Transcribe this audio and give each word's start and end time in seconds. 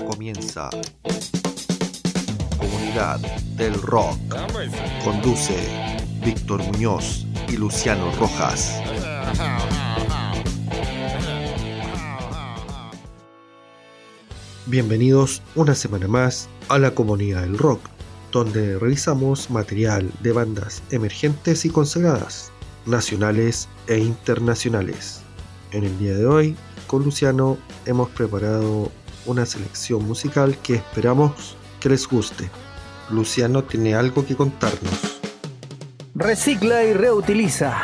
Comienza 0.00 0.70
Comunidad 2.58 3.20
del 3.56 3.74
Rock. 3.74 4.18
Conduce 5.04 5.56
Víctor 6.24 6.62
Muñoz 6.64 7.26
y 7.48 7.56
Luciano 7.56 8.10
Rojas. 8.18 8.80
Bienvenidos 14.66 15.42
una 15.54 15.74
semana 15.74 16.08
más 16.08 16.48
a 16.68 16.78
la 16.78 16.92
Comunidad 16.92 17.42
del 17.42 17.56
Rock, 17.56 17.80
donde 18.32 18.78
revisamos 18.78 19.48
material 19.50 20.10
de 20.20 20.32
bandas 20.32 20.82
emergentes 20.90 21.64
y 21.64 21.70
consagradas, 21.70 22.50
nacionales 22.84 23.68
e 23.86 23.98
internacionales. 23.98 25.20
En 25.70 25.84
el 25.84 25.96
día 25.98 26.14
de 26.14 26.26
hoy, 26.26 26.56
con 26.88 27.04
Luciano 27.04 27.58
hemos 27.86 28.08
preparado 28.10 28.90
una 29.26 29.46
selección 29.46 30.06
musical 30.06 30.56
que 30.62 30.74
esperamos 30.74 31.56
que 31.80 31.88
les 31.88 32.06
guste. 32.08 32.50
Luciano 33.10 33.64
tiene 33.64 33.94
algo 33.94 34.24
que 34.26 34.36
contarnos. 34.36 35.20
Recicla 36.14 36.84
y 36.84 36.92
reutiliza. 36.92 37.76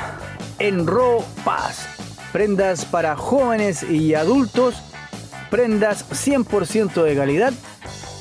En 0.59 0.87
Ro 0.87 1.25
Paz. 1.45 1.89
Prendas 2.33 2.85
para 2.85 3.17
jóvenes 3.17 3.83
y 3.83 4.15
adultos. 4.15 4.77
Prendas 5.51 6.09
100% 6.11 7.03
de 7.03 7.17
calidad 7.17 7.53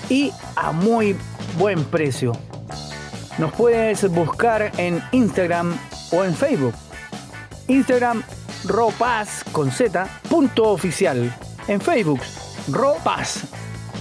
y 0.09 0.31
a 0.55 0.71
muy 0.71 1.15
buen 1.57 1.83
precio. 1.85 2.33
Nos 3.37 3.53
puedes 3.53 4.09
buscar 4.09 4.71
en 4.77 5.01
Instagram 5.11 5.77
o 6.11 6.23
en 6.23 6.35
Facebook. 6.35 6.73
Instagram 7.67 8.23
Ropaz 8.65 9.43
con 9.51 9.71
Z, 9.71 10.05
punto 10.27 10.69
oficial. 10.69 11.33
En 11.67 11.79
Facebook, 11.79 12.19
Ropaz. 12.71 13.43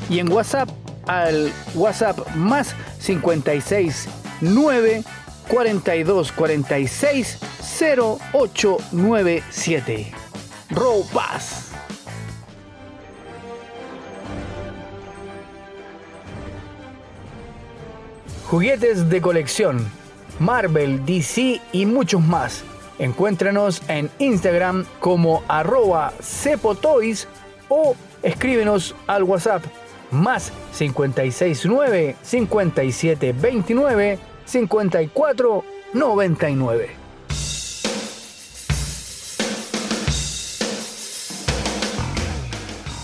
Y 0.09 0.19
en 0.19 0.33
WhatsApp, 0.33 0.71
al 1.07 1.53
WhatsApp 1.75 2.35
más 2.35 2.75
56 2.99 4.09
9 4.41 5.05
42 5.49 6.33
46 6.33 7.39
0897. 7.81 10.13
Ropaz. 10.71 11.69
Juguetes 18.51 19.11
de 19.11 19.21
colección, 19.21 19.91
Marvel, 20.39 21.05
DC 21.05 21.61
y 21.71 21.85
muchos 21.85 22.23
más. 22.23 22.65
Encuéntranos 22.99 23.83
en 23.89 24.11
Instagram 24.19 24.87
como 25.01 25.43
arroba 25.49 26.15
cepotoys 26.23 27.29
o 27.69 27.95
escríbenos 28.23 28.95
al 29.07 29.25
WhatsApp 29.25 29.63
más 30.11 30.53
569 30.77 32.17
5729 32.23 34.19
5499. 34.47 36.91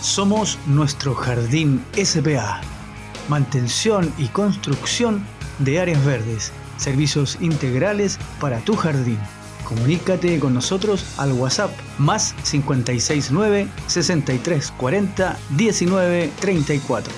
Somos 0.01 0.59
nuestro 0.67 1.15
jardín 1.15 1.85
SPA. 1.97 2.61
Mantención 3.29 4.13
y 4.17 4.29
construcción 4.29 5.27
de 5.59 5.81
áreas 5.81 6.03
verdes. 6.05 6.53
Servicios 6.77 7.37
integrales 7.41 8.21
para 8.41 8.61
tu 8.61 8.77
jardín. 8.77 9.19
Comunícate 9.65 10.39
con 10.39 10.55
nosotros 10.55 11.05
al 11.19 11.33
WhatsApp 11.33 11.71
más 11.99 12.35
569 12.51 13.69
6340 13.87 15.39
1934. 15.51 17.13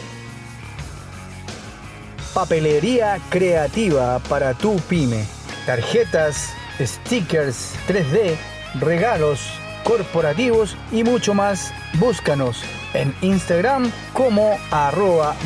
Papelería 2.35 3.19
creativa 3.31 4.19
para 4.21 4.55
tu 4.55 4.77
pyme. 4.81 5.25
Tarjetas, 5.65 6.51
stickers 6.81 7.73
3D, 7.89 8.37
regalos 8.79 9.41
corporativos 9.85 10.77
y 10.93 11.03
mucho 11.03 11.33
más. 11.35 11.73
Búscanos 11.99 12.63
en 12.95 13.15
Instagram 13.23 13.91
como 14.13 14.59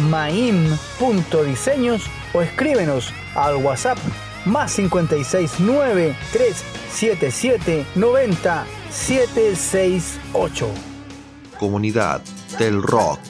maim.diseños 0.09 2.03
o 2.33 2.43
escríbenos 2.43 3.13
al 3.35 3.57
WhatsApp 3.57 3.99
más 4.45 4.75
569 4.75 6.17
377 6.33 7.87
90 7.95 8.67
768. 8.91 10.69
Comunidad 11.59 12.21
del 12.59 12.83
Rock. 12.83 13.21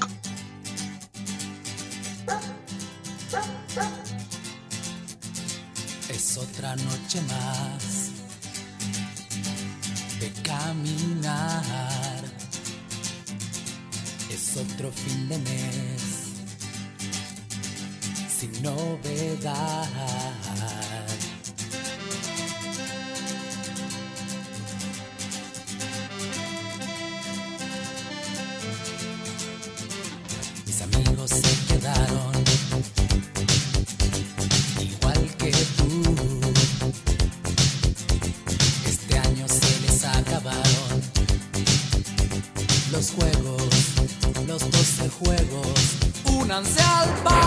Es 6.08 6.38
otra 6.38 6.76
noche 6.76 7.20
más 7.22 8.10
de 10.20 10.30
caminar. 10.42 11.62
Es 14.30 14.56
otro 14.56 14.90
fin 14.92 15.28
de 15.28 15.38
mes 15.38 16.20
sin 18.28 18.62
novedad. 18.62 19.88
Únanse 46.50 46.82
al 46.82 47.39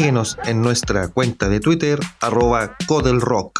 Síguenos 0.00 0.38
en 0.46 0.62
nuestra 0.62 1.08
cuenta 1.08 1.50
de 1.50 1.60
Twitter, 1.60 2.00
arroba 2.22 2.74
Codelrock. 2.86 3.59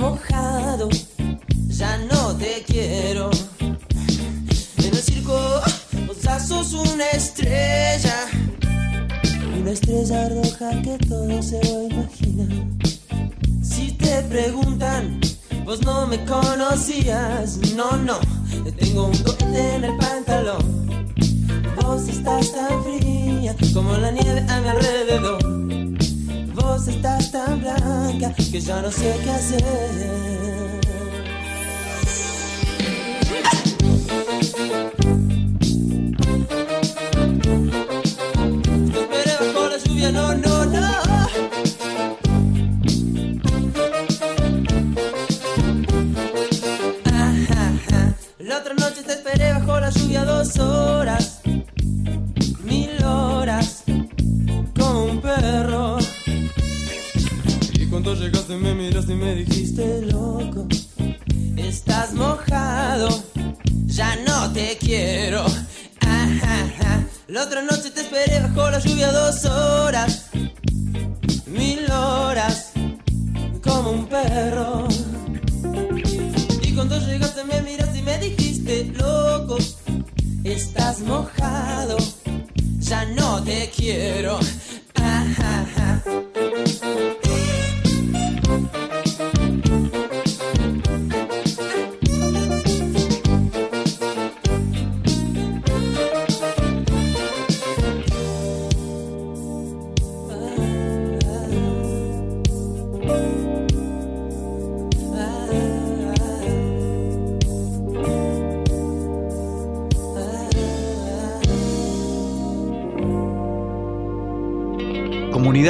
mojado, 0.00 0.88
ya 1.68 1.98
no 2.10 2.34
te 2.36 2.64
quiero. 2.66 3.30
En 4.78 4.86
el 4.86 4.96
circo, 4.96 5.38
vos 6.06 6.16
sos 6.42 6.72
una 6.72 7.06
estrella, 7.10 8.16
una 9.60 9.70
estrella 9.72 10.28
roja 10.30 10.82
que 10.82 10.96
todo 11.06 11.42
se 11.42 11.62
lo 11.64 11.82
imagina. 11.84 12.46
Si 13.62 13.92
te 13.92 14.22
preguntan, 14.22 15.20
vos 15.64 15.82
no 15.82 16.06
me 16.06 16.24
conocías, 16.24 17.58
no, 17.76 17.96
no, 17.98 18.18
tengo 18.78 19.06
un 19.06 19.18
cohete 19.18 19.74
en 19.74 19.84
el 19.84 19.96
pantalón 19.96 20.80
Vos 21.82 22.08
estás 22.08 22.52
tan 22.52 22.84
fría 22.84 23.54
como 23.74 23.96
la 23.96 24.10
nieve 24.10 24.44
a 24.48 24.60
mi 24.60 24.68
alrededor. 24.68 25.89
Vos 26.62 26.88
estás 26.88 27.30
tan 27.30 27.60
blanca 27.60 28.32
que 28.34 28.60
ya 28.60 28.80
no 28.82 28.90
sé 28.90 29.16
qué 29.22 29.30
hacer. 29.30 30.80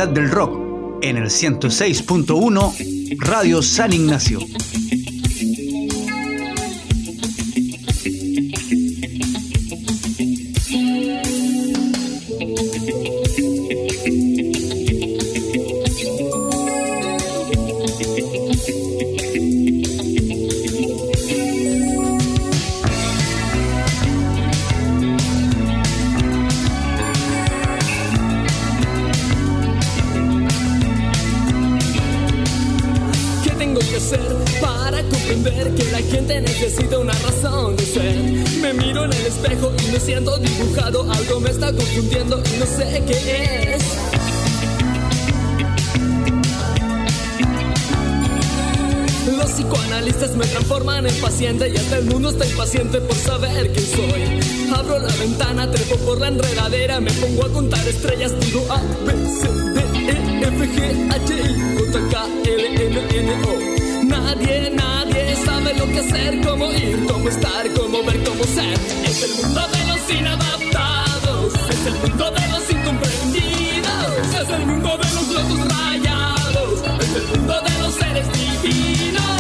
Del 0.08 0.30
Rock 0.30 1.02
en 1.02 1.16
el 1.18 1.26
106.1 1.26 3.18
Radio 3.18 3.60
San 3.62 3.92
Ignacio. 3.92 4.38
gente 36.10 36.40
necesita 36.40 36.98
una 36.98 37.12
razón 37.12 37.76
de 37.76 37.84
ser. 37.84 38.16
Me 38.60 38.72
miro 38.74 39.04
en 39.04 39.12
el 39.12 39.26
espejo 39.26 39.72
y 39.86 39.92
me 39.92 40.00
siento 40.00 40.36
dibujado. 40.38 41.10
Algo 41.10 41.40
me 41.40 41.50
está 41.50 41.72
confundiendo 41.72 42.42
y 42.44 42.58
no 42.58 42.66
sé 42.66 43.02
qué 43.06 43.74
es. 43.74 43.82
Los 49.36 49.50
psicoanalistas 49.52 50.36
me 50.36 50.46
transforman 50.46 51.06
en 51.06 51.14
paciente 51.16 51.68
y 51.68 51.76
hasta 51.76 51.98
el 51.98 52.06
mundo 52.06 52.30
está 52.30 52.46
impaciente 52.46 53.00
por 53.00 53.16
saber 53.16 53.72
quién 53.72 53.86
soy. 53.86 54.74
Abro 54.74 54.98
la 54.98 55.14
ventana, 55.14 55.70
trepo 55.70 55.96
por 55.98 56.18
la 56.18 56.28
enredadera, 56.28 57.00
me 57.00 57.12
pongo 57.12 57.46
a 57.46 57.52
contar 57.52 57.86
estrellas, 57.86 58.32
digo 58.40 58.66
A, 58.70 58.80
B, 59.06 59.12
C, 59.26 59.48
D, 59.48 59.80
E, 60.10 60.42
F, 60.42 60.66
G, 60.66 61.12
H, 61.12 61.34
I, 61.34 61.78
J, 61.78 62.08
K, 62.10 62.26
L, 62.44 62.86
M, 62.86 63.00
N, 63.10 63.76
O. 63.76 63.79
Nadie, 64.10 64.70
nadie 64.70 65.36
sabe 65.44 65.72
lo 65.74 65.86
que 65.86 66.00
hacer, 66.00 66.40
cómo 66.44 66.72
ir, 66.72 67.06
cómo 67.06 67.28
estar, 67.28 67.72
cómo 67.74 68.02
ver, 68.02 68.24
cómo 68.24 68.42
ser. 68.42 68.74
Es 69.04 69.22
el 69.22 69.32
mundo 69.40 69.60
de 69.68 69.86
los 69.86 70.10
inadaptados, 70.10 71.54
es 71.70 71.86
el 71.86 71.94
mundo 71.94 72.30
de 72.32 72.48
los 72.48 72.70
incomprendidos, 72.70 74.34
es 74.42 74.50
el 74.50 74.66
mundo 74.66 74.98
de 74.98 75.08
los 75.14 75.28
locos 75.28 75.60
rayados, 75.74 76.82
es 77.00 77.14
el 77.14 77.38
mundo 77.38 77.54
de 77.62 77.78
los 77.82 77.94
seres 77.94 78.26
divinos. 78.32 79.39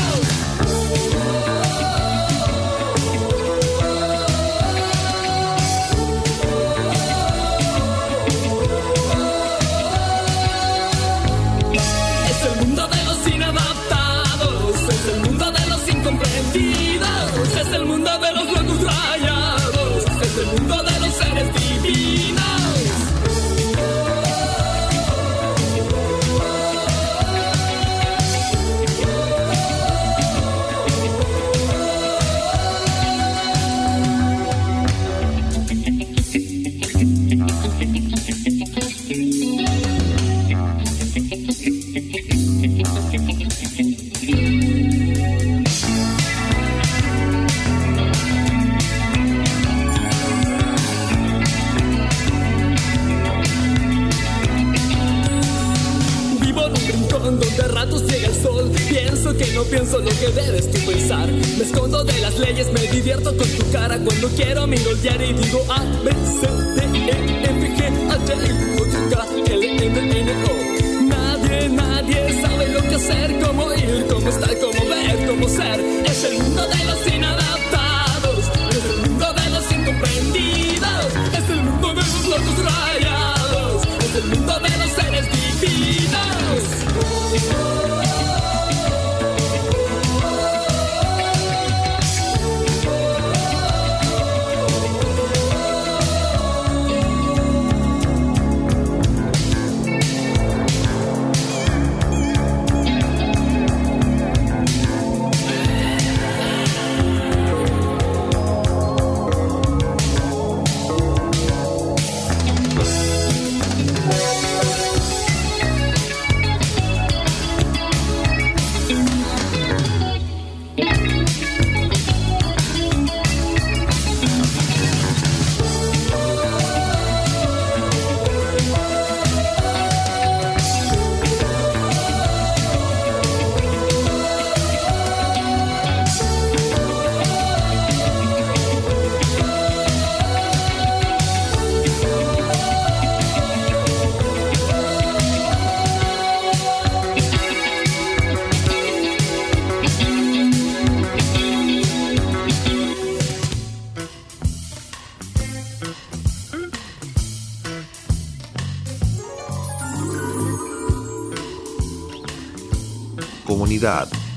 que 60.20 60.28
debes 60.28 60.70
tú 60.70 60.78
pensar. 60.86 61.26
Me 61.32 61.64
escondo 61.64 62.04
de 62.04 62.18
las 62.20 62.38
leyes, 62.38 62.70
me 62.72 62.80
divierto 62.80 63.34
con 63.34 63.48
tu 63.48 63.70
cara. 63.72 63.98
Cuando 63.98 64.28
quiero 64.36 64.66
miro 64.66 64.90
el 64.90 65.00
diario 65.00 65.30
y 65.30 65.32
digo 65.32 65.64
A, 65.70 65.80
B, 66.04 66.10
C, 66.12 66.46
D, 66.76 66.80
E, 67.08 67.42
F, 67.44 67.62
G, 67.76 67.80
H, 68.10 68.34
I, 68.34 68.50
O, 68.78 68.84
K, 69.10 69.52
L, 69.52 69.86
M, 69.86 70.20
N, 70.20 70.32
O. 70.44 71.04
Nadie, 71.08 71.68
nadie 71.70 72.42
sabe 72.42 72.68
lo 72.68 72.82
que 72.82 72.94
hacer, 72.96 73.40
cómo 73.40 73.72
ir, 73.72 74.06
cómo 74.12 74.28
estar, 74.28 74.58
cómo 74.58 74.88
ver, 74.90 75.26
cómo 75.26 75.48
ser. 75.48 75.80
Es 76.04 76.24
el 76.24 76.38
mundo 76.38 76.66
de 76.68 76.84
los 76.84 76.98
sin 77.00 77.20
nada 77.22 77.59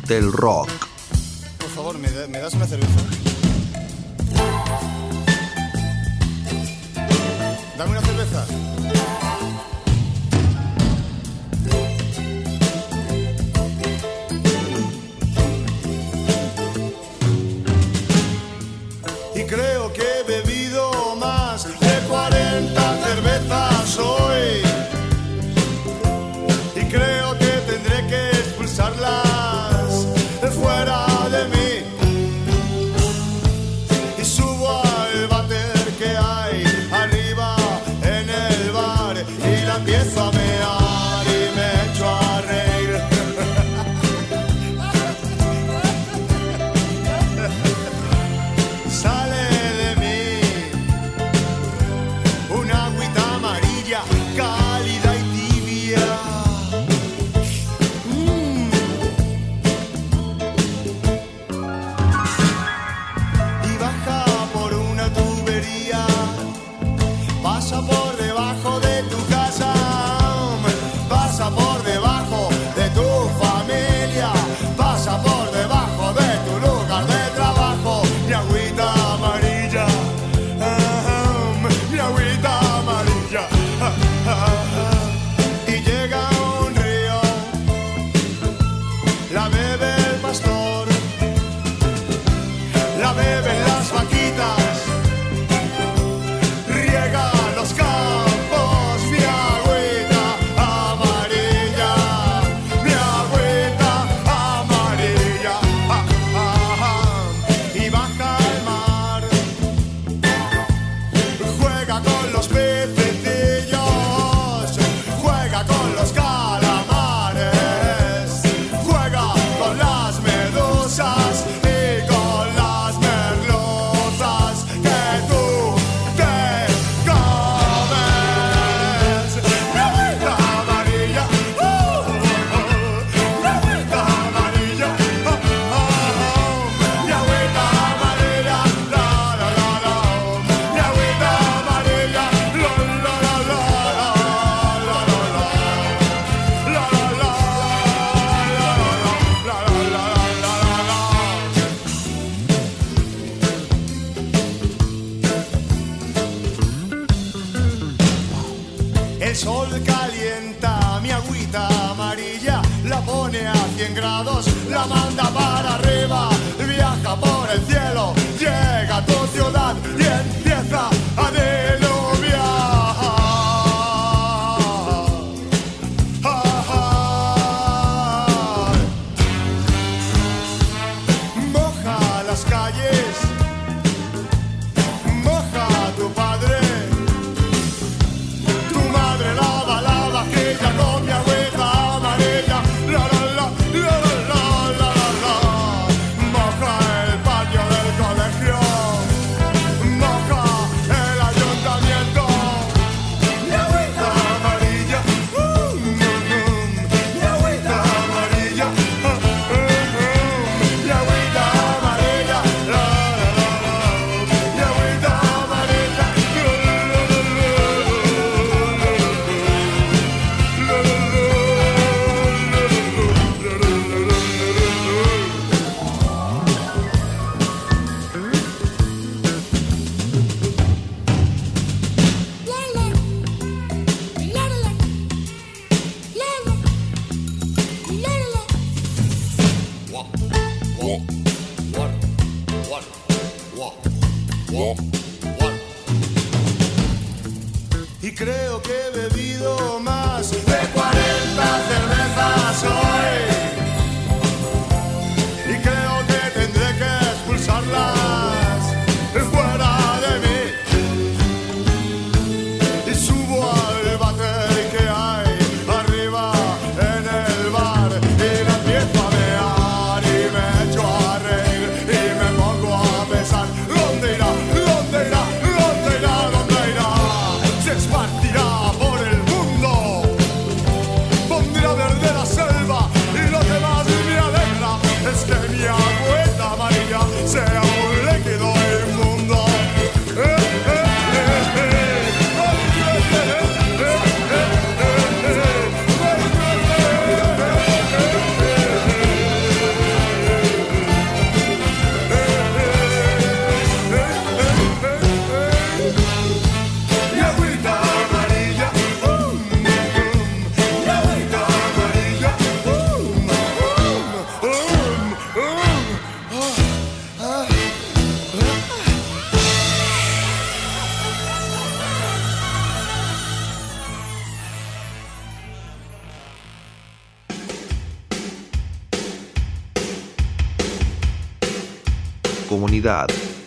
del 0.07 0.31
rock. 0.31 0.72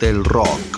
Del 0.00 0.24
rock. 0.24 0.75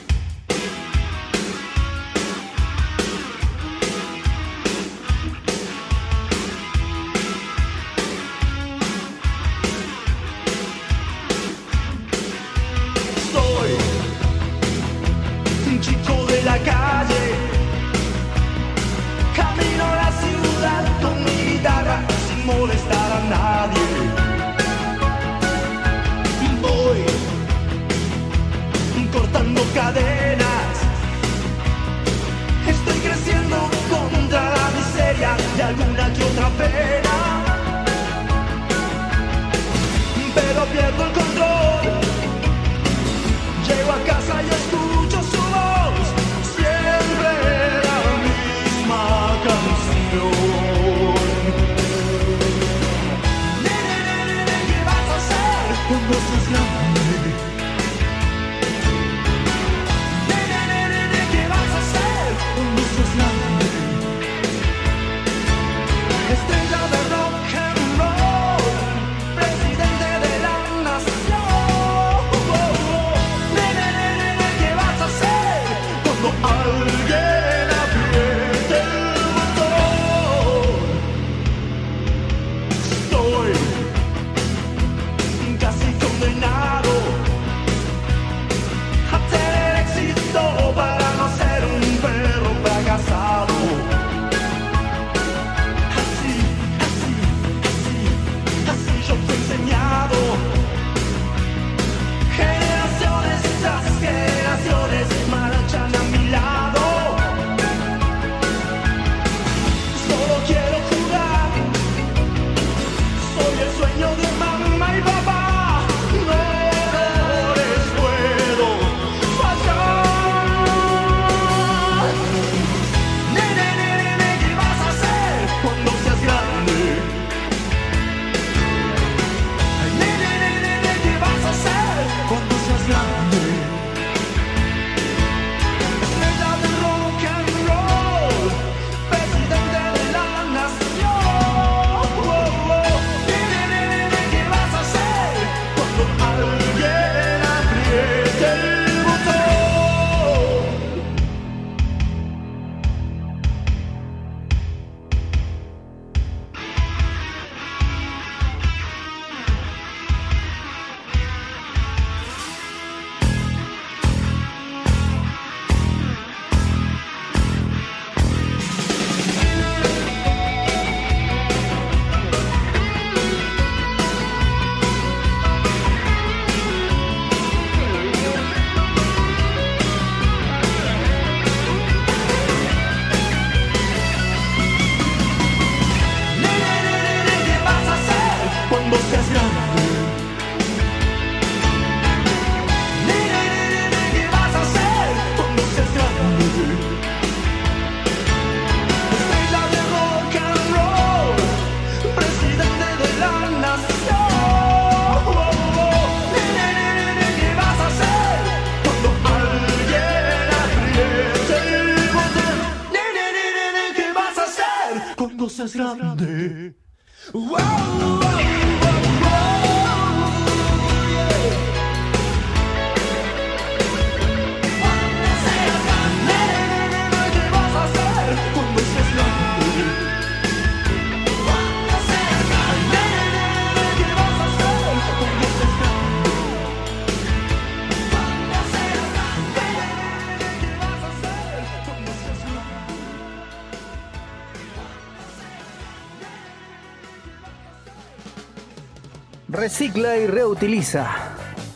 Recicla 249.78 250.16
y 250.16 250.26
reutiliza. 250.26 251.08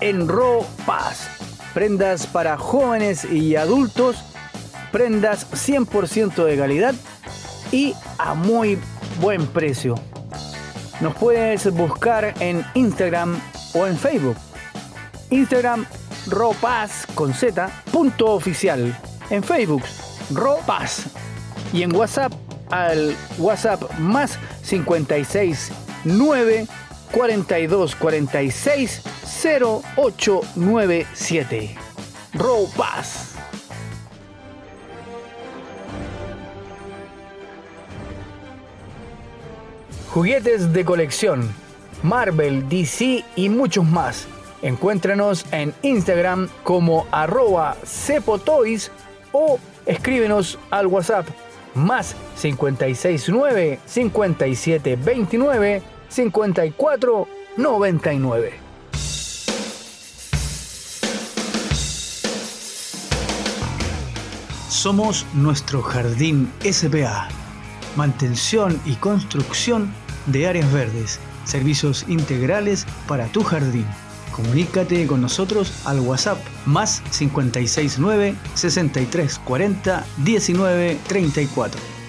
En 0.01 0.27
Paz. 0.85 1.29
Prendas 1.73 2.27
para 2.27 2.59
jóvenes 2.59 3.25
y 3.25 3.55
adultos. 3.55 4.25
Prendas 4.91 5.47
100% 5.53 6.45
de 6.45 6.57
calidad 6.57 6.95
y 7.71 7.95
a 8.19 8.35
muy 8.35 8.77
buen 9.21 9.47
precio. 9.47 9.95
Nos 11.01 11.15
puedes 11.15 11.73
buscar 11.73 12.35
en 12.41 12.67
Instagram 12.75 13.41
o 13.73 13.87
en 13.87 13.97
Facebook. 13.97 14.37
Instagram 15.31 15.87
Ropaz 16.27 17.07
con 17.15 17.33
Z 17.33 17.71
punto 17.93 18.33
oficial. 18.33 18.99
En 19.31 19.45
Facebook 19.45 19.85
Ropaz. 20.33 21.05
Y 21.73 21.85
en 21.85 21.95
WhatsApp 21.95 22.33
al 22.69 23.15
WhatsApp 23.39 23.97
más 24.01 24.41
56 24.65 25.71
9 26.05 26.67
42 27.13 27.95
46 27.95 29.03
0897. 29.45 31.77
Paz. 32.77 33.35
Juguetes 40.11 40.73
de 40.73 40.85
colección, 40.85 41.55
Marvel, 42.03 42.69
DC 42.69 43.25
y 43.35 43.49
muchos 43.49 43.85
más. 43.85 44.27
Encuéntranos 44.61 45.47
en 45.53 45.75
Instagram 45.83 46.49
como 46.63 47.07
arroba 47.11 47.77
cepotoys 47.85 48.91
o 49.33 49.59
escríbenos 49.87 50.59
al 50.71 50.87
WhatsApp 50.87 51.27
más 51.75 52.15
569 52.41 53.81
5729 53.87 55.83
5499. 56.13 58.53
Somos 64.69 65.25
nuestro 65.35 65.81
jardín 65.81 66.53
SPA. 66.69 67.29
Mantención 67.95 68.81
y 68.85 68.97
construcción 68.97 69.95
de 70.27 70.49
áreas 70.49 70.73
verdes. 70.73 71.21
Servicios 71.45 72.05
integrales 72.09 72.85
para 73.07 73.27
tu 73.27 73.45
jardín. 73.45 73.87
Comunícate 74.35 75.07
con 75.07 75.21
nosotros 75.21 75.73
al 75.85 76.01
WhatsApp 76.01 76.39
más 76.67 77.01
569 77.17 78.35
6340 78.55 80.05
1934. 80.19 82.02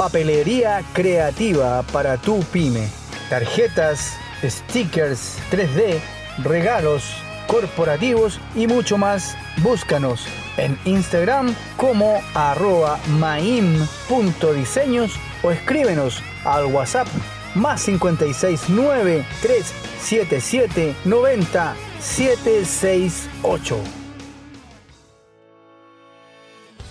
Papelería 0.00 0.82
creativa 0.94 1.82
para 1.92 2.16
tu 2.16 2.40
pyme. 2.44 2.88
Tarjetas, 3.28 4.16
stickers 4.42 5.36
3D, 5.50 6.00
regalos 6.42 7.04
corporativos 7.46 8.40
y 8.54 8.66
mucho 8.66 8.96
más. 8.96 9.36
Búscanos 9.58 10.24
en 10.56 10.78
Instagram 10.86 11.54
como 11.76 12.22
arroba 12.32 12.98
maim.diseños 13.18 15.20
o 15.42 15.50
escríbenos 15.50 16.22
al 16.46 16.64
WhatsApp 16.64 17.08
más 17.54 17.84
569 17.84 19.26
377 19.42 20.96
90 21.04 21.76
768. 22.00 23.99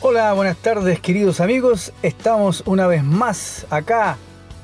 Hola, 0.01 0.31
buenas 0.31 0.55
tardes 0.55 1.01
queridos 1.01 1.41
amigos. 1.41 1.91
Estamos 2.03 2.63
una 2.65 2.87
vez 2.87 3.03
más 3.03 3.67
acá 3.69 4.15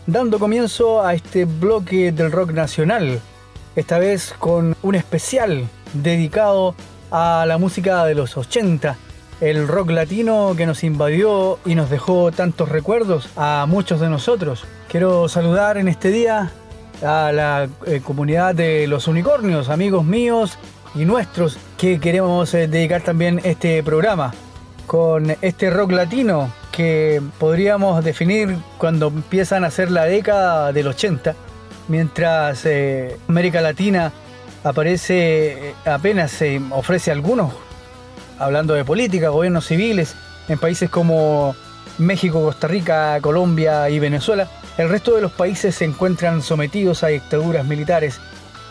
dando 0.08 0.40
comienzo 0.40 1.06
a 1.06 1.14
este 1.14 1.44
bloque 1.44 2.14
del 2.14 2.32
rock 2.32 2.52
nacional. 2.54 3.20
Esta 3.76 4.00
vez 4.00 4.34
con 4.40 4.78
un 4.82 4.96
especial 4.96 5.68
dedicado 5.92 6.74
a 7.12 7.44
la 7.46 7.58
música 7.58 8.06
de 8.06 8.16
los 8.16 8.38
80, 8.38 8.96
el 9.42 9.68
rock 9.68 9.90
latino 9.90 10.54
que 10.56 10.66
nos 10.66 10.86
invadió 10.86 11.60
y 11.66 11.76
nos 11.76 11.90
dejó 11.90 12.32
tantos 12.32 12.70
recuerdos 12.70 13.28
a 13.36 13.66
muchos 13.68 14.00
de 14.00 14.08
nosotros. 14.08 14.64
Quiero 14.88 15.28
saludar 15.28 15.78
en 15.78 15.90
este 15.90 16.12
día 16.12 16.54
a 17.04 17.34
la 17.34 17.68
eh, 17.86 18.00
comunidad 18.02 18.56
de 18.56 18.88
los 18.88 19.10
unicornios, 19.10 19.68
amigos 19.68 20.06
míos 20.06 20.58
y 20.96 21.04
nuestros, 21.04 21.58
que 21.78 22.00
queremos 22.00 22.54
eh, 22.54 22.70
dedicar 22.70 23.02
también 23.02 23.42
este 23.44 23.84
programa 23.84 24.34
con 24.86 25.36
este 25.42 25.70
rock 25.70 25.92
latino 25.92 26.52
que 26.72 27.22
podríamos 27.40 28.04
definir 28.04 28.58
cuando 28.78 29.08
empiezan 29.08 29.64
a 29.64 29.72
ser 29.72 29.92
la 29.92 30.06
década 30.06 30.72
del 30.74 30.88
80, 30.88 31.36
mientras 31.88 32.66
eh, 32.66 33.18
América 33.28 33.62
Latina 33.62 34.12
aparece 34.64 35.74
apenas 35.86 36.32
se 36.32 36.62
ofrece 36.72 37.12
algunos, 37.12 37.54
hablando 38.40 38.74
de 38.74 38.84
política, 38.84 39.30
gobiernos 39.30 39.66
civiles, 39.66 40.16
en 40.48 40.58
países 40.58 40.90
como 40.90 41.56
México, 41.98 42.42
Costa 42.42 42.68
Rica, 42.68 43.18
Colombia 43.22 43.90
y 43.90 44.00
Venezuela, 44.00 44.50
el 44.78 44.90
resto 44.90 45.16
de 45.16 45.22
los 45.22 45.32
países 45.32 45.76
se 45.76 45.86
encuentran 45.86 46.42
sometidos 46.42 47.04
a 47.04 47.08
dictaduras 47.08 47.66
militares. 47.66 48.20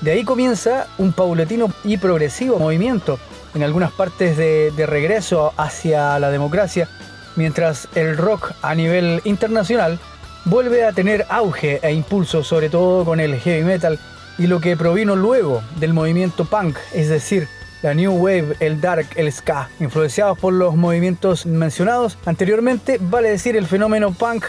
De 0.01 0.11
ahí 0.11 0.25
comienza 0.25 0.87
un 0.99 1.13
paulatino 1.13 1.71
y 1.85 1.97
progresivo 1.97 2.59
movimiento 2.59 3.19
en 3.55 3.63
algunas 3.63 3.93
partes 3.93 4.37
de, 4.37 4.87
regreso 4.87 5.53
hacia 5.57 6.19
la 6.19 6.31
democracia, 6.31 6.89
mientras 7.37 7.89
el 7.95 8.17
rock 8.17 8.53
a 8.63 8.75
nivel 8.75 9.21
internacional 9.25 9.99
vuelve 10.45 10.85
a 10.85 10.93
tener 10.93 11.27
auge 11.29 11.81
e 11.83 11.93
impulso, 11.93 12.43
sobre 12.43 12.69
todo 12.69 13.05
con 13.05 13.21
el 13.21 13.39
heavy 13.39 13.65
metal 13.65 13.99
y 14.39 14.47
lo 14.47 14.61
que 14.61 14.77
provino 14.77 15.17
luego 15.17 15.63
del 15.77 15.95
movimiento 15.95 16.45
punk, 16.45 16.77
es 16.93 17.09
decir, 17.09 17.49
la 17.83 17.95
New 17.95 18.13
Wave, 18.13 18.57
el 18.61 18.81
Dark, 18.81 19.09
el 19.17 19.31
Ska, 19.31 19.69
influenciados 19.79 20.39
por 20.39 20.53
los 20.53 20.75
movimientos 20.75 21.47
mencionados 21.47 22.19
anteriormente, 22.25 22.99
vale 23.01 23.31
decir 23.31 23.57
el 23.57 23.67
fenómeno 23.67 24.13
punk 24.13 24.47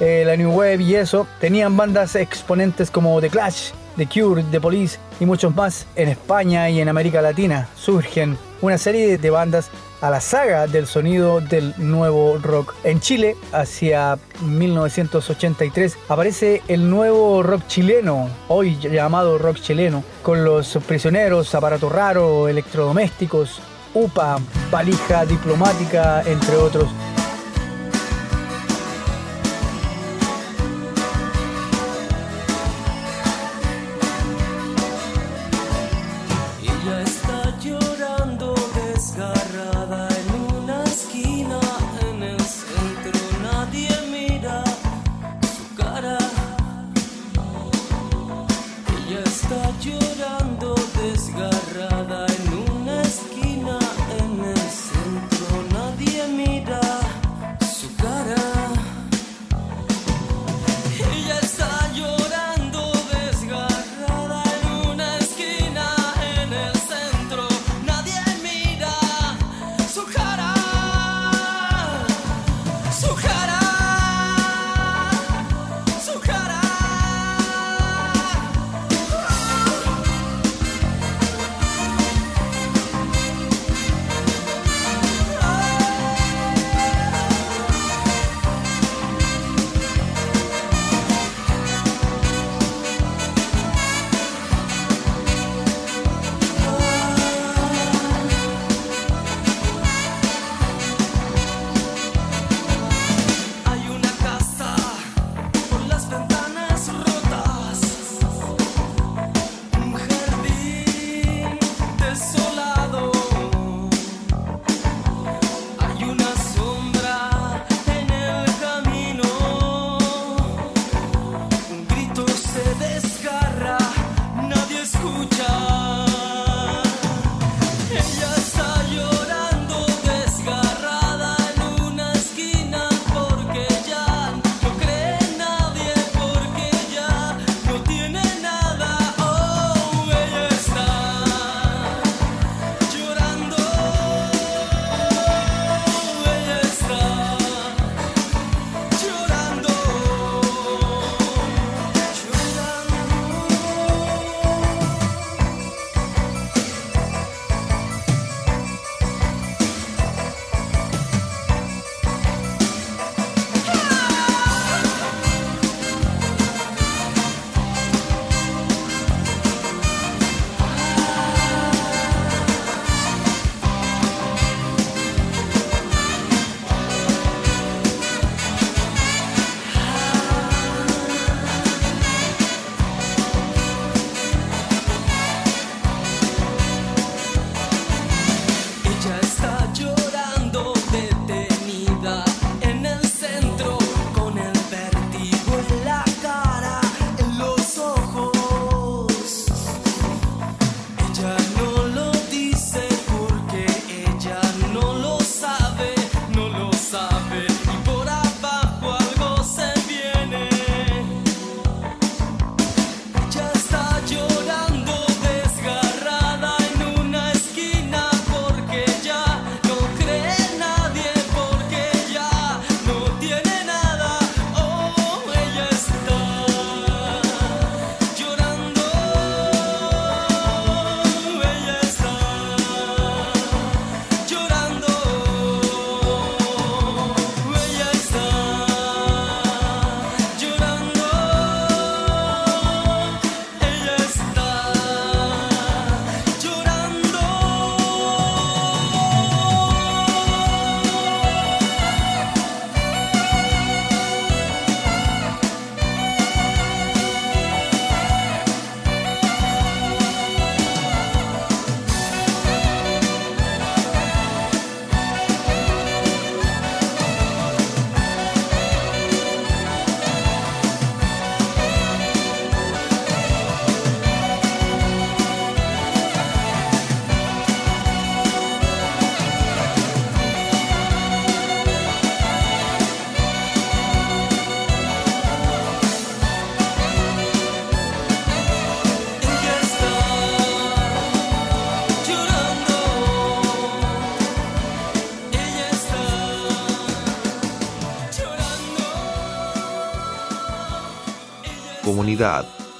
eh, 0.00 0.22
la 0.24 0.36
New 0.36 0.52
Wave 0.52 0.82
y 0.82 0.94
eso, 0.94 1.26
tenían 1.40 1.76
bandas 1.76 2.14
exponentes 2.14 2.88
como 2.90 3.20
The 3.20 3.30
Clash, 3.30 3.70
The 3.96 4.06
Cure, 4.06 4.44
The 4.50 4.60
Police 4.60 4.98
y 5.18 5.26
muchos 5.26 5.54
más. 5.56 5.86
En 5.96 6.08
España 6.08 6.70
y 6.70 6.80
en 6.80 6.88
América 6.88 7.20
Latina 7.20 7.68
surgen 7.76 8.38
una 8.60 8.78
serie 8.78 9.18
de 9.18 9.30
bandas 9.30 9.70
a 10.00 10.10
la 10.10 10.20
saga 10.20 10.66
del 10.66 10.86
sonido 10.86 11.40
del 11.40 11.74
nuevo 11.76 12.38
rock. 12.38 12.74
En 12.84 13.00
Chile, 13.00 13.36
hacia 13.52 14.18
1983, 14.42 15.98
aparece 16.08 16.62
el 16.68 16.88
nuevo 16.88 17.42
rock 17.42 17.66
chileno, 17.66 18.28
hoy 18.48 18.78
llamado 18.78 19.38
rock 19.38 19.60
chileno, 19.60 20.04
con 20.22 20.44
los 20.44 20.78
prisioneros, 20.86 21.54
aparato 21.54 21.88
raro, 21.88 22.48
electrodomésticos, 22.48 23.60
UPA, 23.94 24.38
valija 24.70 25.24
diplomática, 25.24 26.22
entre 26.22 26.56
otros. 26.56 26.88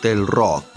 Del 0.03 0.26
rock. 0.26 0.67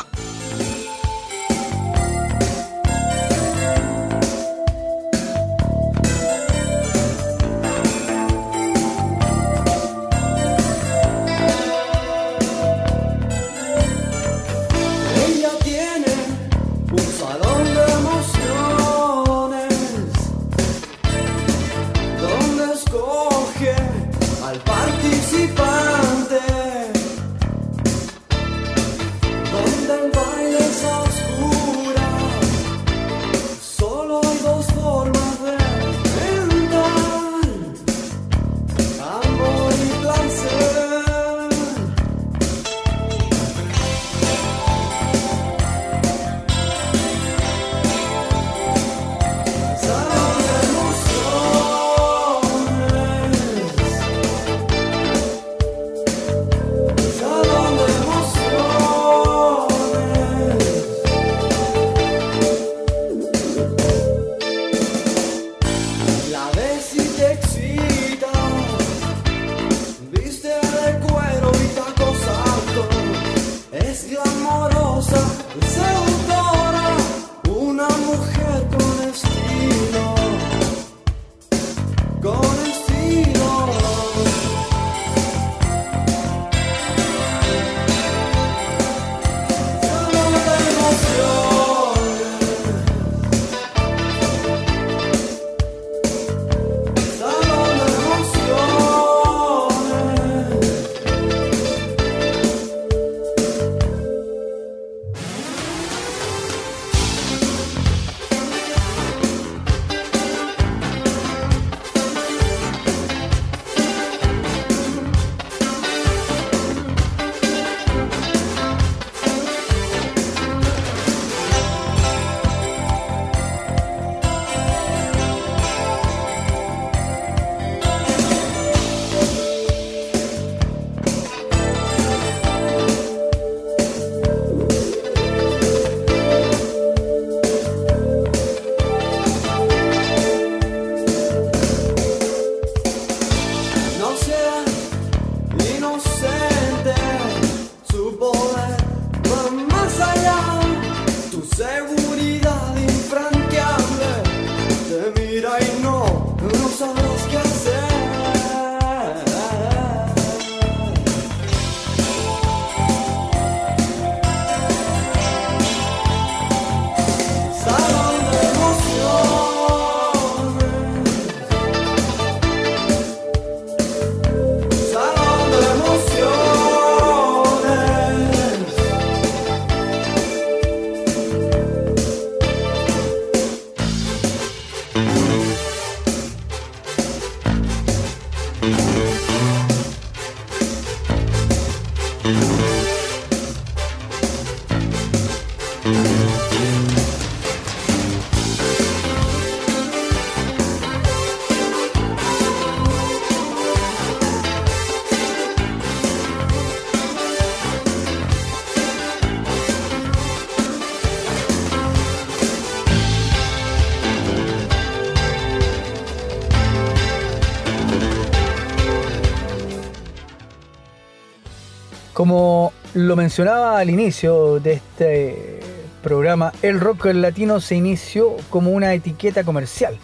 Como 222.14 222.74
lo 222.94 223.16
mencionaba 223.16 223.80
al 223.80 223.90
inicio 223.90 224.60
de 224.60 224.74
este 224.74 225.60
programa, 226.04 226.52
el 226.62 226.80
rock 226.82 227.06
latino 227.06 227.62
se 227.62 227.76
inició 227.76 228.36
como 228.50 228.72
una 228.72 228.94
etiqueta 228.94 229.46
comercial, 229.46 229.98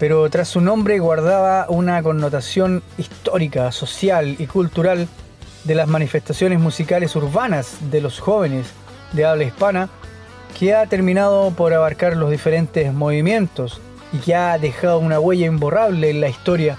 pero 0.00 0.28
tras 0.28 0.48
su 0.48 0.60
nombre 0.60 0.98
guardaba 0.98 1.66
una 1.68 2.02
connotación 2.02 2.82
histórica, 2.98 3.70
social 3.70 4.34
y 4.38 4.46
cultural 4.46 5.06
de 5.62 5.74
las 5.76 5.86
manifestaciones 5.86 6.58
musicales 6.58 7.14
urbanas 7.14 7.76
de 7.92 8.00
los 8.00 8.18
jóvenes 8.18 8.66
de 9.12 9.24
habla 9.24 9.44
hispana, 9.44 9.88
que 10.58 10.74
ha 10.74 10.86
terminado 10.86 11.52
por 11.52 11.72
abarcar 11.72 12.16
los 12.16 12.30
diferentes 12.30 12.92
movimientos 12.92 13.80
y 14.12 14.18
que 14.18 14.34
ha 14.34 14.58
dejado 14.58 14.98
una 14.98 15.20
huella 15.20 15.46
imborrable 15.46 16.10
en 16.10 16.20
la 16.20 16.28
historia 16.28 16.76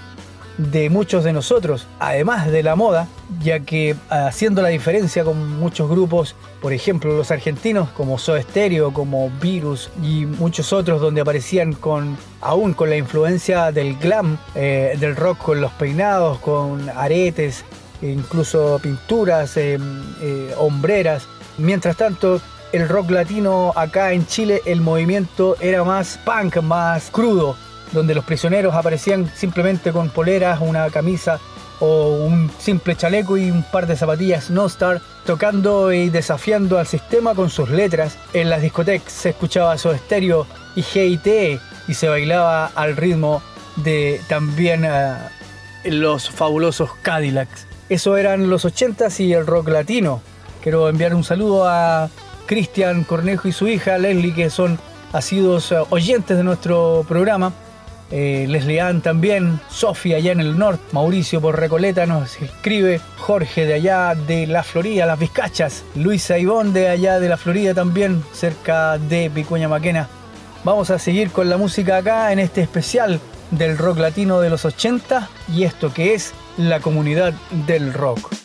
de 0.58 0.90
muchos 0.90 1.24
de 1.24 1.32
nosotros, 1.32 1.86
además 1.98 2.50
de 2.50 2.62
la 2.62 2.76
moda, 2.76 3.08
ya 3.42 3.60
que 3.60 3.96
haciendo 4.10 4.62
la 4.62 4.68
diferencia 4.68 5.24
con 5.24 5.58
muchos 5.58 5.88
grupos, 5.88 6.34
por 6.60 6.72
ejemplo 6.72 7.16
los 7.16 7.30
argentinos 7.30 7.88
como 7.90 8.18
Soda 8.18 8.42
Stereo, 8.42 8.92
como 8.92 9.30
Virus 9.40 9.90
y 10.02 10.26
muchos 10.26 10.72
otros 10.72 11.00
donde 11.00 11.20
aparecían 11.20 11.72
con 11.72 12.16
aún 12.40 12.74
con 12.74 12.90
la 12.90 12.96
influencia 12.96 13.72
del 13.72 13.96
glam, 13.96 14.38
eh, 14.54 14.96
del 14.98 15.16
rock 15.16 15.38
con 15.38 15.60
los 15.60 15.72
peinados, 15.72 16.38
con 16.38 16.88
aretes, 16.90 17.64
e 18.02 18.08
incluso 18.08 18.80
pinturas, 18.82 19.56
eh, 19.56 19.78
eh, 20.20 20.54
hombreras. 20.58 21.26
Mientras 21.56 21.96
tanto, 21.96 22.40
el 22.72 22.88
rock 22.88 23.10
latino 23.10 23.72
acá 23.76 24.12
en 24.12 24.26
Chile, 24.26 24.60
el 24.66 24.80
movimiento 24.80 25.56
era 25.60 25.84
más 25.84 26.18
punk, 26.24 26.56
más 26.62 27.10
crudo, 27.10 27.56
donde 27.92 28.14
los 28.14 28.24
prisioneros 28.24 28.74
aparecían 28.74 29.30
simplemente 29.34 29.92
con 29.92 30.10
poleras, 30.10 30.60
una 30.60 30.88
camisa 30.90 31.38
o 31.80 32.10
un 32.24 32.50
simple 32.58 32.96
chaleco 32.96 33.36
y 33.36 33.50
un 33.50 33.64
par 33.64 33.86
de 33.86 33.96
zapatillas 33.96 34.50
No 34.50 34.66
Star, 34.66 35.00
tocando 35.26 35.92
y 35.92 36.10
desafiando 36.10 36.78
al 36.78 36.86
sistema 36.86 37.34
con 37.34 37.50
sus 37.50 37.70
letras. 37.70 38.16
En 38.32 38.50
las 38.50 38.62
discotecas 38.62 39.12
se 39.12 39.30
escuchaba 39.30 39.76
su 39.78 39.90
estéreo 39.90 40.46
y 40.76 40.82
GIT 40.82 41.60
y 41.88 41.94
se 41.94 42.08
bailaba 42.08 42.66
al 42.74 42.96
ritmo 42.96 43.42
de 43.76 44.20
también 44.28 44.84
eh, 44.84 45.14
los 45.84 46.30
fabulosos 46.30 46.90
Cadillacs. 47.02 47.66
Eso 47.88 48.16
eran 48.16 48.48
los 48.48 48.64
80s 48.64 49.20
y 49.20 49.32
el 49.32 49.46
rock 49.46 49.68
latino. 49.68 50.22
Quiero 50.62 50.88
enviar 50.88 51.14
un 51.14 51.24
saludo 51.24 51.68
a 51.68 52.08
Cristian 52.46 53.02
Cornejo 53.02 53.48
y 53.48 53.52
su 53.52 53.66
hija 53.66 53.98
Leslie, 53.98 54.34
que 54.34 54.50
son 54.50 54.78
asiduos 55.12 55.72
eh, 55.72 55.78
oyentes 55.90 56.36
de 56.36 56.44
nuestro 56.44 57.04
programa 57.08 57.52
eh, 58.12 58.46
Leslie 58.48 58.82
también, 59.02 59.58
Sofía 59.70 60.18
allá 60.18 60.32
en 60.32 60.40
el 60.40 60.58
norte, 60.58 60.84
Mauricio 60.92 61.40
por 61.40 61.58
Recoleta 61.58 62.04
nos 62.04 62.40
escribe, 62.40 63.00
Jorge 63.16 63.64
de 63.64 63.74
allá 63.74 64.14
de 64.14 64.46
la 64.46 64.62
Florida, 64.62 65.06
Las 65.06 65.18
Vizcachas, 65.18 65.82
Luisa 65.94 66.38
Ivón 66.38 66.74
de 66.74 66.88
allá 66.88 67.18
de 67.18 67.28
la 67.28 67.38
Florida 67.38 67.72
también, 67.72 68.22
cerca 68.32 68.98
de 68.98 69.30
Vicuña 69.30 69.68
Maquena. 69.68 70.08
Vamos 70.62 70.90
a 70.90 70.98
seguir 70.98 71.30
con 71.30 71.48
la 71.48 71.56
música 71.56 71.96
acá 71.96 72.32
en 72.32 72.38
este 72.38 72.60
especial 72.60 73.18
del 73.50 73.78
rock 73.78 73.98
latino 73.98 74.40
de 74.40 74.50
los 74.50 74.64
80 74.64 75.28
y 75.48 75.64
esto 75.64 75.92
que 75.92 76.14
es 76.14 76.34
la 76.58 76.80
comunidad 76.80 77.32
del 77.66 77.92
rock. 77.92 78.41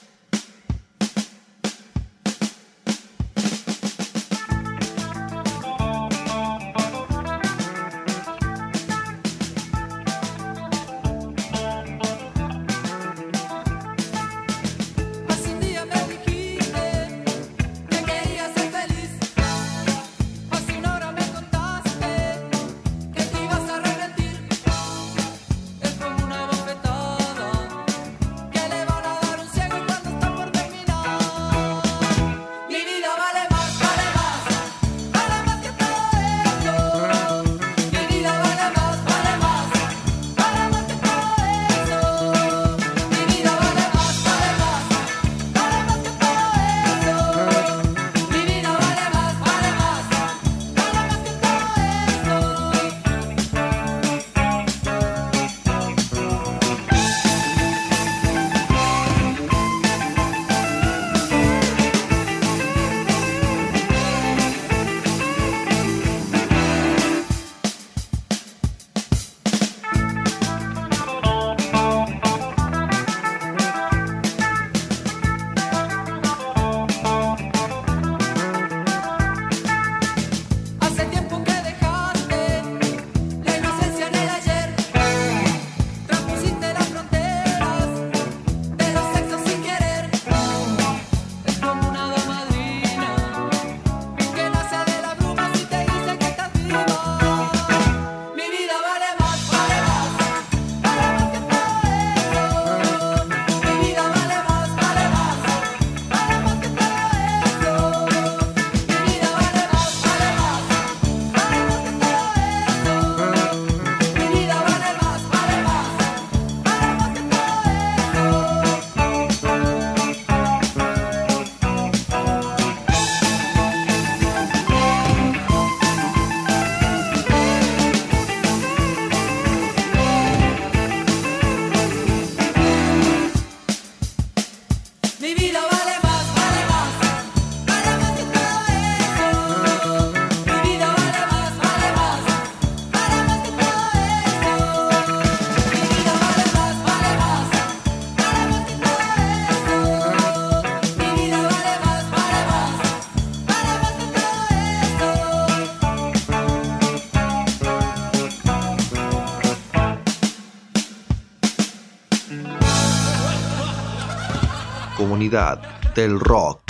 del 165.93 166.19
rock. 166.19 166.66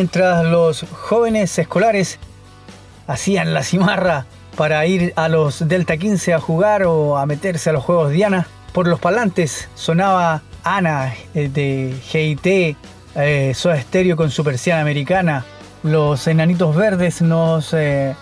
Mientras 0.00 0.46
los 0.46 0.86
jóvenes 0.92 1.58
escolares 1.58 2.18
hacían 3.06 3.52
la 3.52 3.62
cimarra 3.62 4.24
para 4.56 4.86
ir 4.86 5.12
a 5.14 5.28
los 5.28 5.68
Delta 5.68 5.98
15 5.98 6.32
a 6.32 6.40
jugar 6.40 6.84
o 6.84 7.18
a 7.18 7.26
meterse 7.26 7.68
a 7.68 7.74
los 7.74 7.84
juegos 7.84 8.10
Diana, 8.10 8.46
por 8.72 8.88
los 8.88 8.98
parlantes 8.98 9.68
sonaba 9.74 10.40
Ana 10.64 11.12
eh, 11.34 11.50
de 11.50 11.94
GIT, 12.02 12.78
eh, 13.14 13.52
Soda 13.54 13.78
Stereo 13.78 14.16
con 14.16 14.30
su 14.30 14.42
persiana 14.42 14.80
americana. 14.80 15.44
Los 15.82 16.26
enanitos 16.28 16.74
verdes 16.74 17.20
nos, 17.20 17.74
eh, 17.74 18.16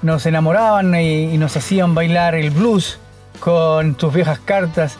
nos 0.00 0.24
enamoraban 0.24 0.98
y 0.98 1.36
nos 1.36 1.54
hacían 1.58 1.94
bailar 1.94 2.36
el 2.36 2.48
blues 2.52 3.00
con 3.38 3.96
tus 3.96 4.14
viejas 4.14 4.38
cartas 4.38 4.96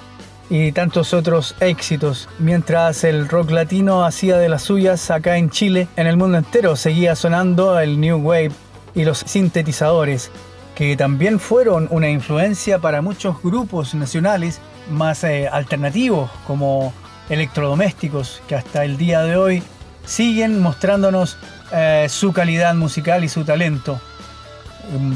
y 0.51 0.73
tantos 0.73 1.15
otros 1.15 1.55
éxitos. 1.61 2.29
Mientras 2.39 3.05
el 3.05 3.29
rock 3.29 3.51
latino 3.51 4.05
hacía 4.05 4.39
de 4.39 4.49
las 4.49 4.63
suyas 4.63 5.11
acá 5.11 5.37
en 5.37 5.51
Chile, 5.51 5.89
en 5.97 6.07
el 6.07 6.17
mundo 6.17 6.39
entero 6.39 6.77
seguía 6.77 7.15
sonando 7.17 7.79
el 7.79 8.01
New 8.01 8.19
Wave 8.19 8.53
y 8.95 9.05
los 9.05 9.19
sintetizadores, 9.19 10.31
que 10.75 10.97
también 10.97 11.41
fueron 11.41 11.89
una 11.91 12.09
influencia 12.09 12.79
para 12.79 13.03
muchos 13.03 13.43
grupos 13.43 13.95
nacionales 13.95 14.61
más 14.91 15.25
eh, 15.25 15.49
alternativos 15.49 16.31
como 16.47 16.93
electrodomésticos, 17.29 18.43
que 18.49 18.55
hasta 18.55 18.85
el 18.85 18.97
día 18.97 19.23
de 19.23 19.37
hoy 19.37 19.63
siguen 20.07 20.61
mostrándonos 20.61 21.37
eh, 21.73 22.07
su 22.09 22.33
calidad 22.33 22.75
musical 22.75 23.25
y 23.25 23.29
su 23.29 23.45
talento 23.45 24.01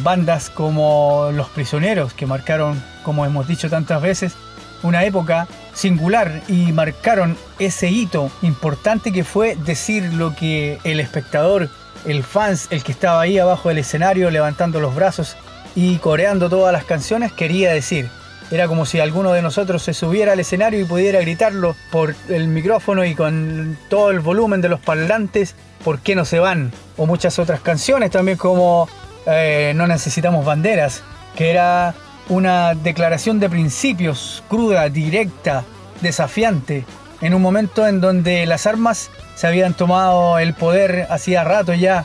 bandas 0.02 0.50
como 0.50 1.30
Los 1.32 1.48
Prisioneros, 1.48 2.12
que 2.12 2.26
marcaron, 2.26 2.82
como 3.02 3.24
hemos 3.24 3.48
dicho 3.48 3.70
tantas 3.70 4.02
veces, 4.02 4.34
una 4.82 5.04
época 5.04 5.46
singular 5.74 6.42
y 6.48 6.72
marcaron 6.72 7.36
ese 7.58 7.88
hito 7.88 8.30
importante 8.42 9.12
que 9.12 9.24
fue 9.24 9.56
decir 9.56 10.12
lo 10.14 10.34
que 10.34 10.78
el 10.84 11.00
espectador, 11.00 11.68
el 12.04 12.22
fans, 12.24 12.68
el 12.70 12.82
que 12.82 12.92
estaba 12.92 13.20
ahí 13.20 13.38
abajo 13.38 13.68
del 13.68 13.78
escenario 13.78 14.30
levantando 14.30 14.80
los 14.80 14.94
brazos 14.94 15.36
y 15.74 15.96
coreando 15.98 16.48
todas 16.48 16.72
las 16.72 16.84
canciones 16.84 17.32
quería 17.32 17.72
decir. 17.72 18.08
Era 18.50 18.68
como 18.68 18.84
si 18.84 19.00
alguno 19.00 19.32
de 19.32 19.40
nosotros 19.40 19.82
se 19.82 19.94
subiera 19.94 20.32
al 20.32 20.40
escenario 20.40 20.78
y 20.78 20.84
pudiera 20.84 21.20
gritarlo 21.20 21.74
por 21.90 22.14
el 22.28 22.48
micrófono 22.48 23.02
y 23.04 23.14
con 23.14 23.78
todo 23.88 24.10
el 24.10 24.20
volumen 24.20 24.60
de 24.60 24.68
los 24.68 24.78
parlantes, 24.78 25.54
¿por 25.82 26.00
qué 26.00 26.14
no 26.14 26.26
se 26.26 26.38
van? 26.38 26.70
O 26.98 27.06
muchas 27.06 27.38
otras 27.38 27.60
canciones 27.60 28.10
también 28.10 28.36
como 28.36 28.90
eh, 29.26 29.72
No 29.74 29.86
necesitamos 29.86 30.44
banderas, 30.44 31.02
que 31.34 31.50
era 31.50 31.94
una 32.28 32.74
declaración 32.74 33.40
de 33.40 33.50
principios 33.50 34.42
cruda, 34.48 34.88
directa, 34.88 35.64
desafiante, 36.00 36.84
en 37.20 37.34
un 37.34 37.42
momento 37.42 37.86
en 37.86 38.00
donde 38.00 38.46
las 38.46 38.66
armas 38.66 39.10
se 39.36 39.46
habían 39.46 39.74
tomado 39.74 40.38
el 40.38 40.54
poder 40.54 41.06
hacía 41.10 41.44
rato 41.44 41.72
ya 41.72 42.04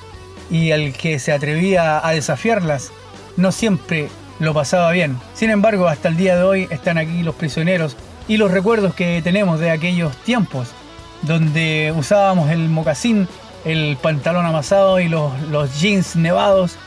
y 0.49 0.71
el 0.71 0.93
que 0.93 1.19
se 1.19 1.33
atrevía 1.33 2.05
a 2.05 2.11
desafiarlas 2.11 2.91
no 3.35 3.51
siempre 3.51 4.09
lo 4.39 4.53
pasaba 4.53 4.91
bien. 4.91 5.17
Sin 5.33 5.49
embargo, 5.49 5.87
hasta 5.87 6.09
el 6.09 6.17
día 6.17 6.35
de 6.35 6.43
hoy 6.43 6.67
están 6.69 6.97
aquí 6.97 7.23
los 7.23 7.35
prisioneros 7.35 7.95
y 8.27 8.37
los 8.37 8.51
recuerdos 8.51 8.93
que 8.93 9.21
tenemos 9.21 9.59
de 9.59 9.71
aquellos 9.71 10.15
tiempos, 10.17 10.69
donde 11.23 11.93
usábamos 11.95 12.51
el 12.51 12.69
mocasín, 12.69 13.27
el 13.65 13.97
pantalón 13.97 14.45
amasado 14.45 14.99
y 14.99 15.09
los, 15.09 15.39
los 15.49 15.79
jeans 15.79 16.15
nevados, 16.15 16.77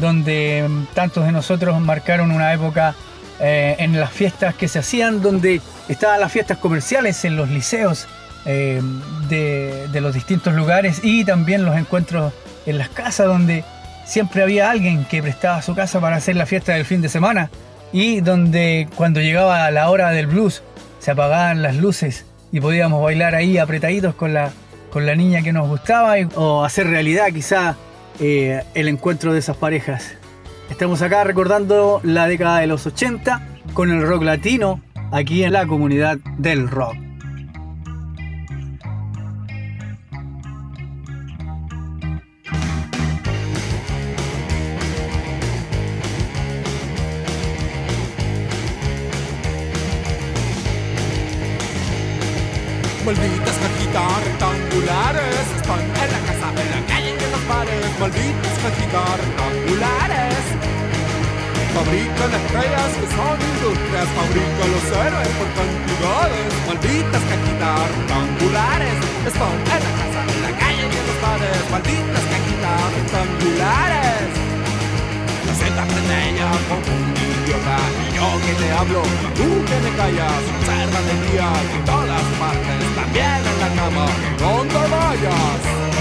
donde 0.00 0.68
tantos 0.94 1.24
de 1.24 1.32
nosotros 1.32 1.80
marcaron 1.80 2.30
una 2.30 2.52
época 2.52 2.94
eh, 3.40 3.76
en 3.78 3.98
las 3.98 4.10
fiestas 4.10 4.54
que 4.54 4.68
se 4.68 4.78
hacían, 4.78 5.20
donde 5.20 5.60
estaban 5.88 6.20
las 6.20 6.30
fiestas 6.30 6.58
comerciales 6.58 7.24
en 7.24 7.36
los 7.36 7.50
liceos 7.50 8.06
eh, 8.44 8.80
de, 9.28 10.00
los 10.00 10.14
distintos 10.14 10.54
lugares 10.54 11.00
y 11.02 11.24
también 11.24 11.64
los 11.64 11.76
encuentros 11.76 12.32
en 12.66 12.78
las 12.78 12.88
casas, 12.88 13.26
donde 13.26 13.64
siempre 14.04 14.42
había 14.42 14.70
alguien 14.70 15.04
que 15.04 15.22
prestaba 15.22 15.62
su 15.62 15.74
casa 15.74 16.00
para 16.00 16.16
hacer 16.16 16.36
la 16.36 16.46
fiesta 16.46 16.74
del 16.74 16.84
fin 16.84 17.02
de 17.02 17.08
semana 17.08 17.50
y 17.92 18.20
donde 18.20 18.88
cuando 18.96 19.20
llegaba 19.20 19.70
la 19.70 19.90
hora 19.90 20.10
del 20.10 20.26
blues 20.26 20.62
se 20.98 21.10
apagaban 21.10 21.62
las 21.62 21.76
luces 21.76 22.24
y 22.52 22.60
podíamos 22.60 23.02
bailar 23.02 23.34
ahí 23.34 23.58
apretaditos 23.58 24.14
con 24.14 24.34
la, 24.34 24.50
con 24.90 25.06
la 25.06 25.14
niña 25.14 25.42
que 25.42 25.52
nos 25.52 25.68
gustaba 25.68 26.14
o 26.34 26.64
hacer 26.64 26.88
realidad 26.88 27.26
quizá 27.32 27.76
eh, 28.20 28.62
el 28.74 28.88
encuentro 28.88 29.32
de 29.32 29.38
esas 29.38 29.56
parejas. 29.56 30.14
Estamos 30.70 31.02
acá 31.02 31.24
recordando 31.24 32.00
la 32.02 32.26
década 32.26 32.60
de 32.60 32.66
los 32.66 32.86
80 32.86 33.46
con 33.74 33.90
el 33.90 34.06
rock 34.06 34.22
latino 34.22 34.80
aquí 35.10 35.44
en 35.44 35.52
la 35.52 35.66
comunidad 35.66 36.18
del 36.38 36.68
rock. 36.68 36.96
Fabrican 62.22 62.40
estrellas 62.40 62.92
que 63.00 63.06
son 63.16 63.36
industrias, 63.50 64.06
fabrican 64.14 64.70
los 64.70 64.86
héroes 64.94 65.28
por 65.38 65.48
cantidades. 65.58 66.50
Malditas 66.68 67.22
cajitas 67.30 67.90
rectangulares 67.90 68.96
están 69.26 69.58
en 69.58 69.82
la 69.82 69.92
casa, 69.98 70.20
en 70.30 70.42
la 70.42 70.52
calle 70.56 70.82
y 70.82 70.96
en 71.00 71.06
los 71.08 71.18
bares. 71.18 71.70
Malditas 71.72 72.24
cajitas 72.30 72.92
rectangulares. 72.94 74.22
idiota. 77.42 77.78
Y 78.06 78.14
yo 78.14 78.26
que 78.46 78.52
te 78.54 78.70
hablo, 78.70 79.02
tú 79.34 79.48
que 79.66 79.76
me 79.82 79.90
callas. 79.96 80.42
Observa 80.58 81.00
de 81.02 81.14
día 81.26 81.50
en 81.74 81.84
todas 81.84 82.26
partes, 82.38 82.82
también 82.94 83.40
en 83.50 83.56
la 83.62 83.70
cama, 83.82 84.06
donde 84.38 84.80
vayas. 84.94 85.91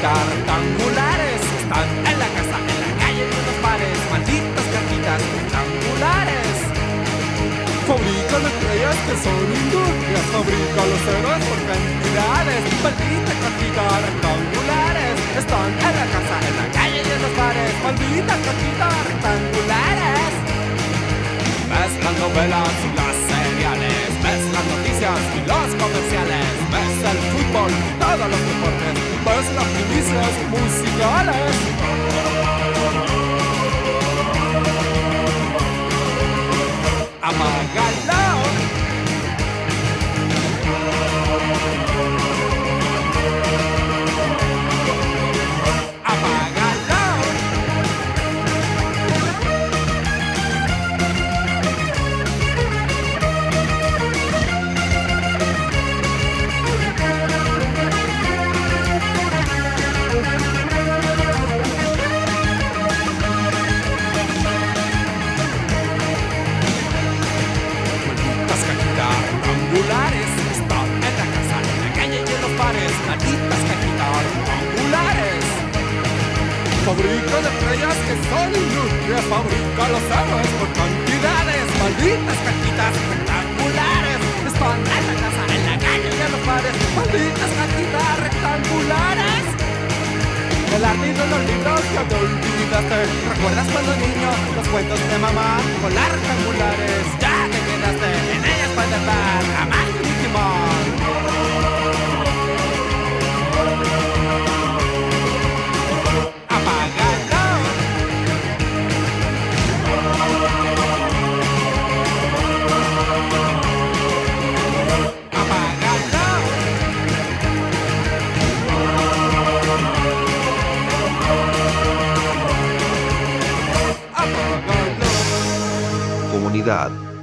Rectangulares 0.00 1.42
están 1.60 1.84
en 2.08 2.18
la 2.18 2.28
casa, 2.32 2.56
en 2.56 2.80
la 2.80 2.90
calle 3.04 3.20
y 3.20 3.36
en 3.36 3.44
los 3.44 3.58
bares. 3.60 3.98
Malditas 4.08 4.66
cajitas 4.72 5.20
rectangulares. 5.20 6.56
Fabrican 7.84 8.42
estrellas 8.48 8.96
que 9.04 9.14
son 9.20 9.44
industrias, 9.44 10.24
fabrican 10.32 10.88
los 10.88 11.04
héroes 11.04 11.42
por 11.44 11.60
cantidades. 11.68 12.60
Malditas 12.80 13.36
cajitas 13.44 13.92
rectangulares 14.08 15.16
están 15.36 15.68
en 15.68 15.94
la 16.00 16.06
casa, 16.16 16.36
en 16.48 16.54
la 16.56 16.66
calle 16.72 17.00
y 17.04 17.10
en 17.12 17.20
los 17.20 17.34
bares. 17.36 17.72
Malditas 17.84 18.40
cajitas 18.40 18.96
rectangulares. 19.04 20.59
Ves 21.90 22.04
las 22.04 22.18
novelas 22.18 22.68
y 22.84 22.96
las 22.96 23.16
seriales, 23.26 24.22
ves 24.22 24.44
las 24.52 24.64
noticias 24.64 25.18
y 25.34 25.40
los 25.48 25.68
comerciales, 25.82 26.46
ves 26.70 26.98
el 27.10 27.18
fútbol 27.32 27.70
y 27.70 27.98
todos 27.98 28.30
los 28.30 28.42
deportes, 28.48 28.94
ves 29.26 29.46
las 29.56 29.64
primicias 29.64 30.32
musicales. 30.50 31.56
Apágalo. 37.22 38.09
Fabrican 77.30 77.52
estrellas 77.52 77.94
que 78.06 78.14
son 78.26 78.48
industrias, 78.50 79.22
fabrican 79.30 79.92
los 79.94 80.02
héroes 80.02 80.50
por 80.58 80.68
cantidades. 80.74 81.66
Malditas 81.78 82.38
cajitas 82.42 82.92
rectangulares 83.06 84.18
están 84.50 84.78
en 84.82 85.04
la 85.06 85.14
casa, 85.14 85.42
en 85.54 85.62
la 85.70 85.76
calle 85.78 86.10
y 86.10 86.20
en 86.26 86.30
los 86.34 86.42
bares. 86.46 86.74
Malditas 86.96 87.50
cajitas 87.54 88.12
rectangulares. 88.18 89.44
El 90.74 90.84
arte 90.84 91.06
de 91.06 91.26
los 91.30 91.42
libros 91.50 91.82
ya 91.94 92.02
te 92.08 92.14
olvidaste 92.14 92.98
¿Recuerdas 93.30 93.66
cuando 93.74 93.90
niño 93.96 94.30
los 94.56 94.68
cuentos 94.68 94.98
de 94.98 95.18
mamá 95.18 95.58
con 95.82 95.94
las 95.94 96.08
rectangulares? 96.10 97.02
Ya 97.20 97.36
te 97.46 97.58
quedaste 97.62 98.08
en 98.34 98.42
ellas 98.42 98.70
para 98.74 98.96
estar 98.96 99.42
jamás 99.54 99.79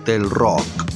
Del 0.03 0.27
Rock. 0.27 0.86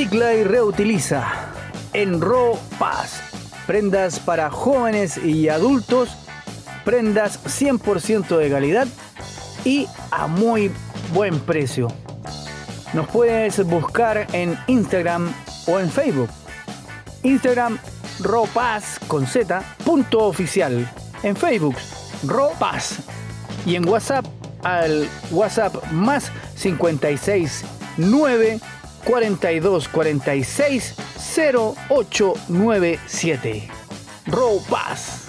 Recicla 0.00 0.32
y 0.32 0.44
reutiliza. 0.44 1.26
Enro 1.92 2.58
Paz. 2.78 3.20
Prendas 3.66 4.18
para 4.18 4.48
jóvenes 4.48 5.18
y 5.18 5.50
adultos. 5.50 6.08
Prendas 6.86 7.38
100% 7.44 8.38
de 8.38 8.48
calidad 8.48 8.88
y 9.62 9.86
a 10.10 10.26
muy 10.26 10.72
buen 11.12 11.38
precio. 11.40 11.88
Nos 12.94 13.08
puedes 13.08 13.62
buscar 13.66 14.26
en 14.32 14.58
Instagram 14.68 15.30
o 15.66 15.78
en 15.78 15.90
Facebook. 15.90 16.30
Instagram 17.22 17.78
Ropaz 18.20 19.00
con 19.06 19.26
Z 19.26 19.62
punto 19.84 20.20
oficial. 20.20 20.90
En 21.22 21.36
Facebook 21.36 21.76
Ropaz. 22.26 23.00
Y 23.66 23.74
en 23.74 23.86
WhatsApp 23.86 24.24
al 24.62 25.06
WhatsApp 25.30 25.74
más 25.92 26.32
56 26.56 27.64
9 27.98 28.60
42 29.04 29.88
46 29.88 30.94
0897. 31.36 33.68
Ropaz. 34.26 35.28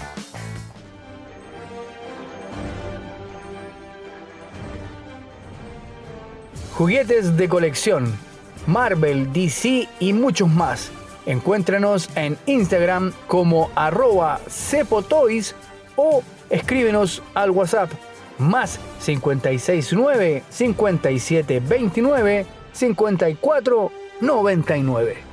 Juguetes 6.73 7.37
de 7.37 7.47
colección, 7.47 8.17
Marvel, 8.65 9.31
DC 9.33 9.87
y 9.99 10.13
muchos 10.13 10.49
más. 10.49 10.89
Encuéntranos 11.25 12.09
en 12.15 12.37
Instagram 12.47 13.13
como 13.27 13.69
arroba 13.75 14.39
cepotoys 14.47 15.53
o 15.95 16.23
escríbenos 16.49 17.21
al 17.35 17.51
WhatsApp 17.51 17.91
más 18.39 18.79
569 19.05 20.43
5729 20.49 22.60
54 22.73 23.91
99. 24.21 25.31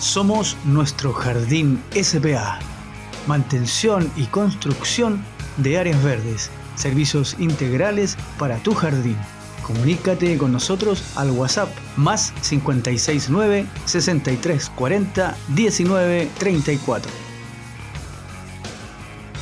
Somos 0.00 0.56
nuestro 0.64 1.12
jardín 1.12 1.82
SPA. 1.92 2.58
Mantención 3.26 4.10
y 4.16 4.24
construcción 4.24 5.22
de 5.58 5.78
áreas 5.78 6.02
verdes. 6.02 6.50
Servicios 6.76 7.36
integrales 7.38 8.16
para 8.38 8.56
tu 8.56 8.74
jardín. 8.74 9.18
Comunícate 9.66 10.38
con 10.38 10.50
nosotros 10.50 11.04
al 11.14 11.30
WhatsApp 11.30 11.68
más 11.96 12.32
569 12.48 13.66
6340 13.84 15.36
1934. 15.48 17.27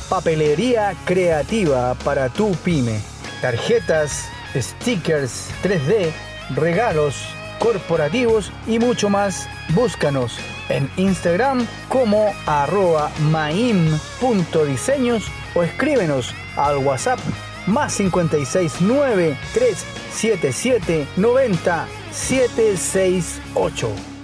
Papelería 0.09 0.95
creativa 1.05 1.95
para 1.95 2.29
tu 2.29 2.51
pyme. 2.63 3.01
Tarjetas, 3.41 4.29
stickers 4.55 5.49
3D, 5.63 6.11
regalos 6.55 7.15
corporativos 7.59 8.53
y 8.67 8.79
mucho 8.79 9.09
más. 9.09 9.49
Búscanos 9.69 10.37
en 10.69 10.89
Instagram 10.97 11.65
como 11.89 12.31
arroba 12.45 13.11
maim.diseños 13.31 15.25
o 15.55 15.63
escríbenos 15.63 16.33
al 16.55 16.77
WhatsApp 16.77 17.19
más 17.67 17.97
569 17.97 19.37
377 19.53 21.07
90 21.17 21.87
768. 22.11 24.16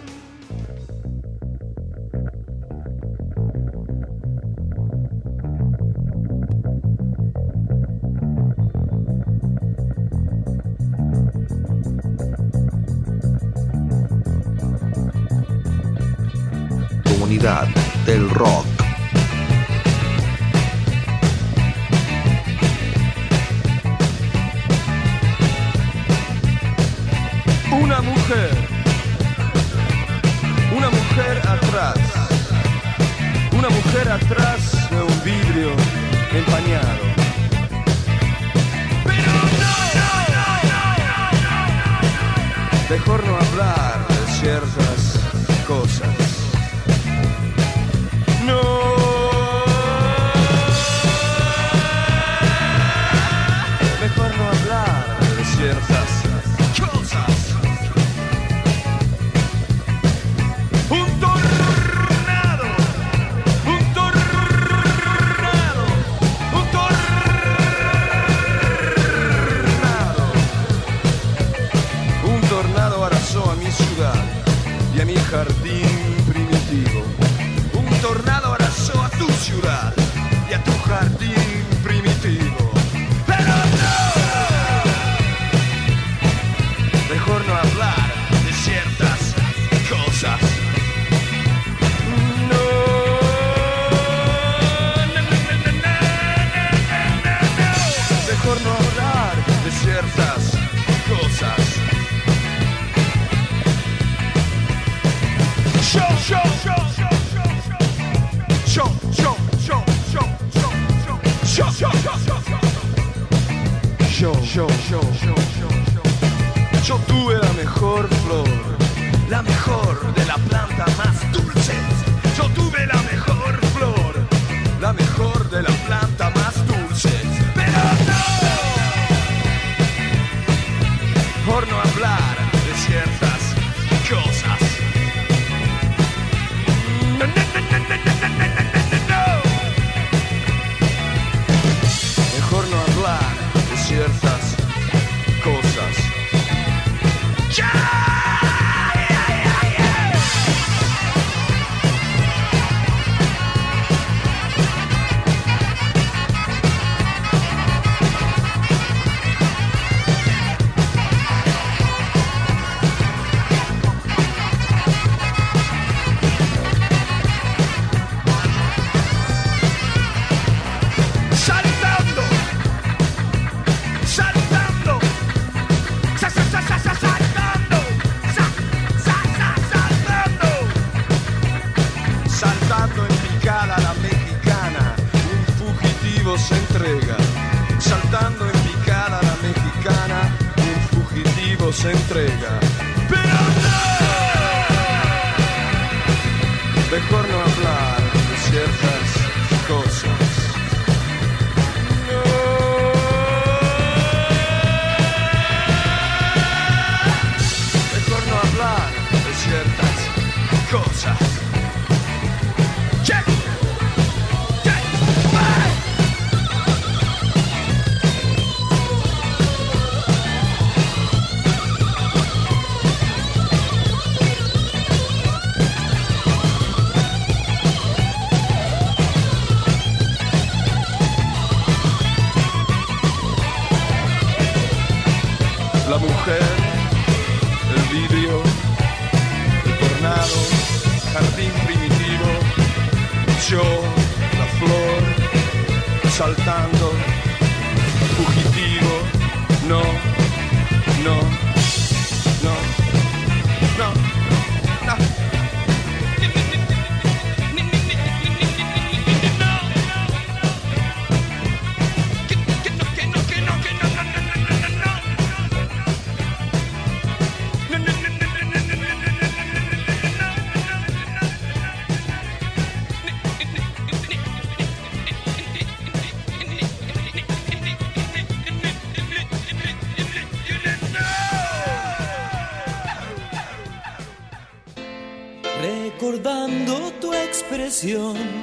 Expresión, 287.84 288.43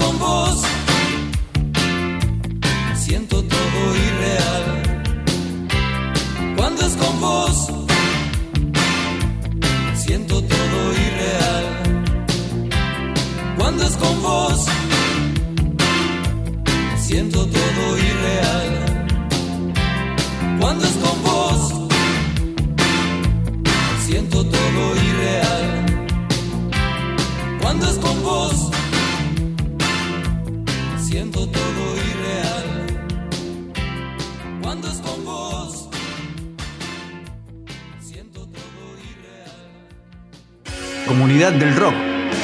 del 41.49 41.75
rock 41.75 41.95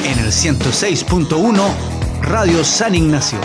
en 0.04 0.18
el 0.18 0.32
106.1 0.32 1.70
Radio 2.22 2.64
San 2.64 2.96
Ignacio. 2.96 3.38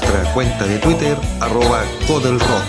Nuestra 0.00 0.34
cuenta 0.34 0.66
de 0.66 0.78
Twitter, 0.78 1.16
arroba 1.40 1.82
Codelrock. 2.06 2.65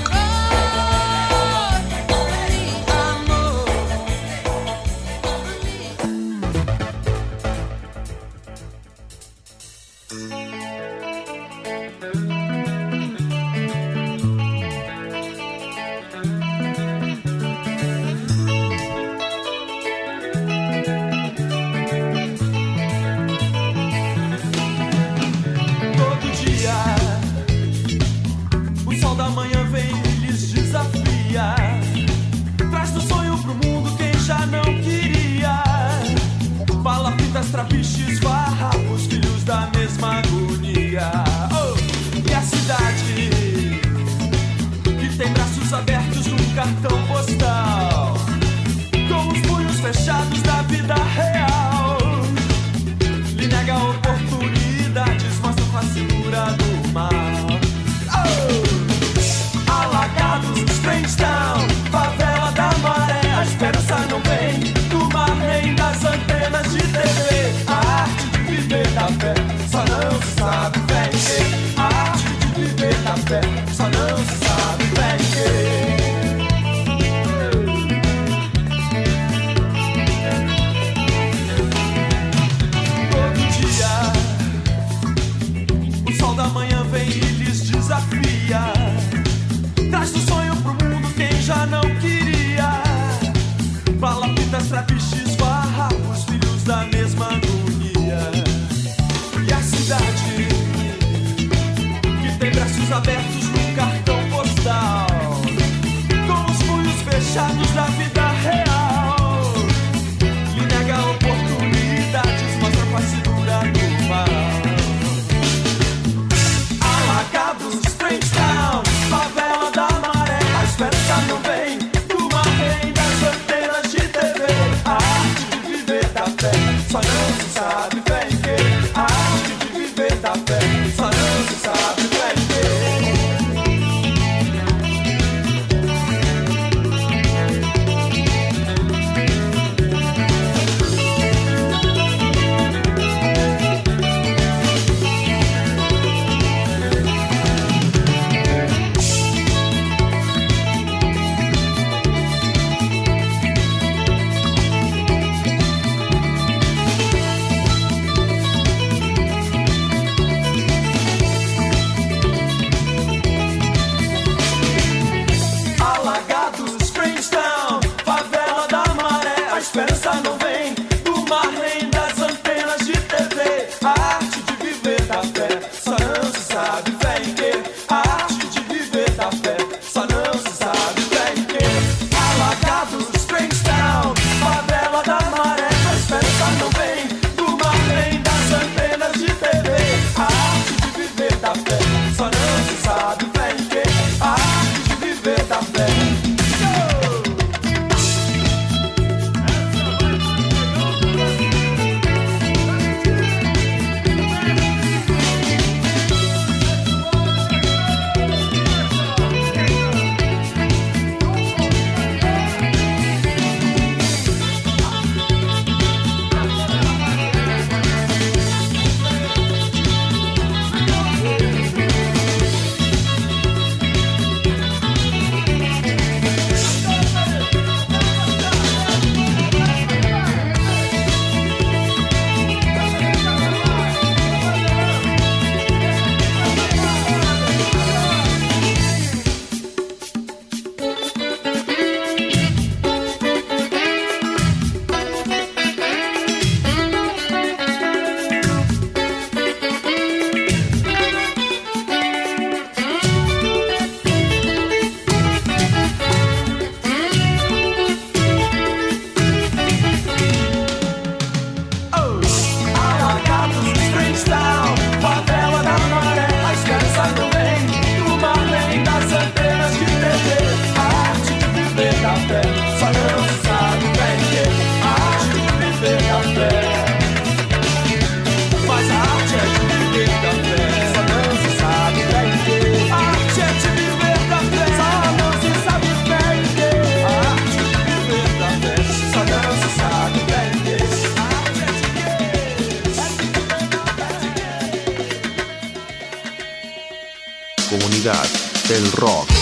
Del 298.77 298.91
Rock. 298.91 299.36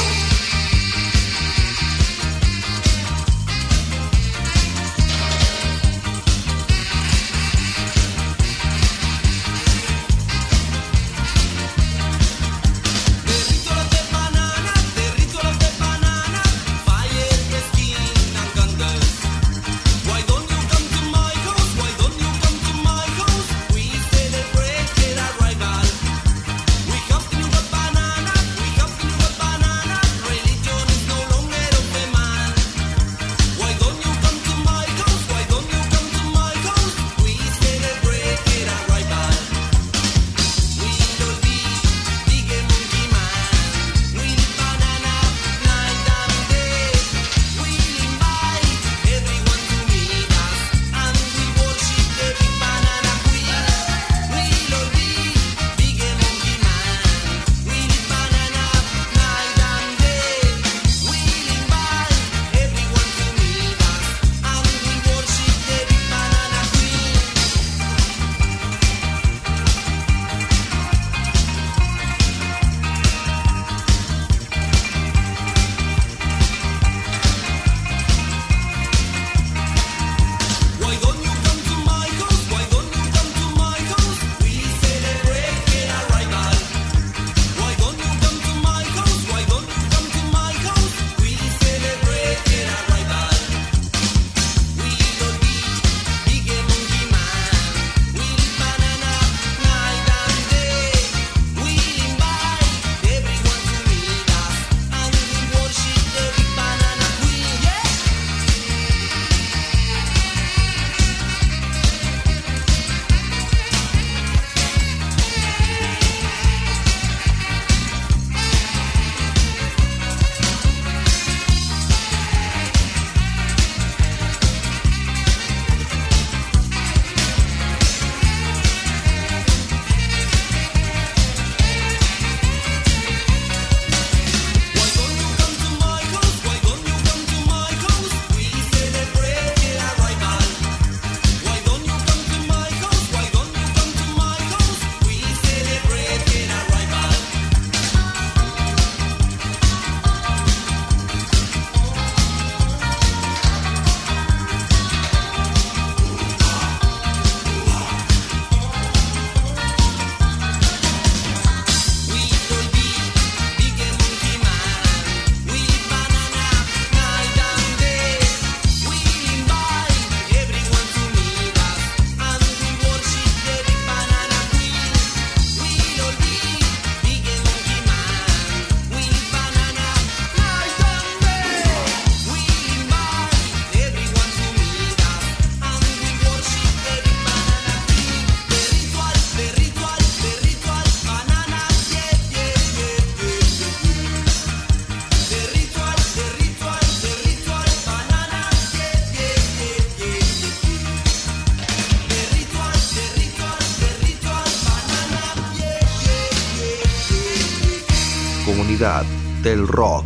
del 209.56 209.68
rock. 209.68 210.05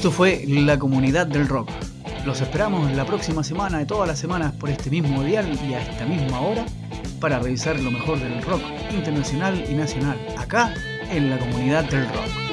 Esto 0.00 0.10
fue 0.10 0.44
La 0.48 0.78
Comunidad 0.78 1.26
del 1.26 1.46
Rock. 1.46 1.68
Los 2.24 2.40
esperamos 2.40 2.90
la 2.92 3.04
próxima 3.04 3.44
semana, 3.44 3.80
de 3.80 3.84
todas 3.84 4.08
las 4.08 4.18
semanas, 4.18 4.54
por 4.54 4.70
este 4.70 4.88
mismo 4.88 5.22
dial 5.22 5.46
y 5.62 5.74
a 5.74 5.82
esta 5.82 6.06
misma 6.06 6.40
hora, 6.40 6.64
para 7.20 7.38
revisar 7.38 7.78
lo 7.78 7.90
mejor 7.90 8.18
del 8.18 8.40
rock 8.40 8.62
internacional 8.92 9.62
y 9.68 9.74
nacional, 9.74 10.18
acá 10.38 10.72
en 11.10 11.28
la 11.28 11.38
Comunidad 11.38 11.84
del 11.84 12.08
Rock. 12.08 12.49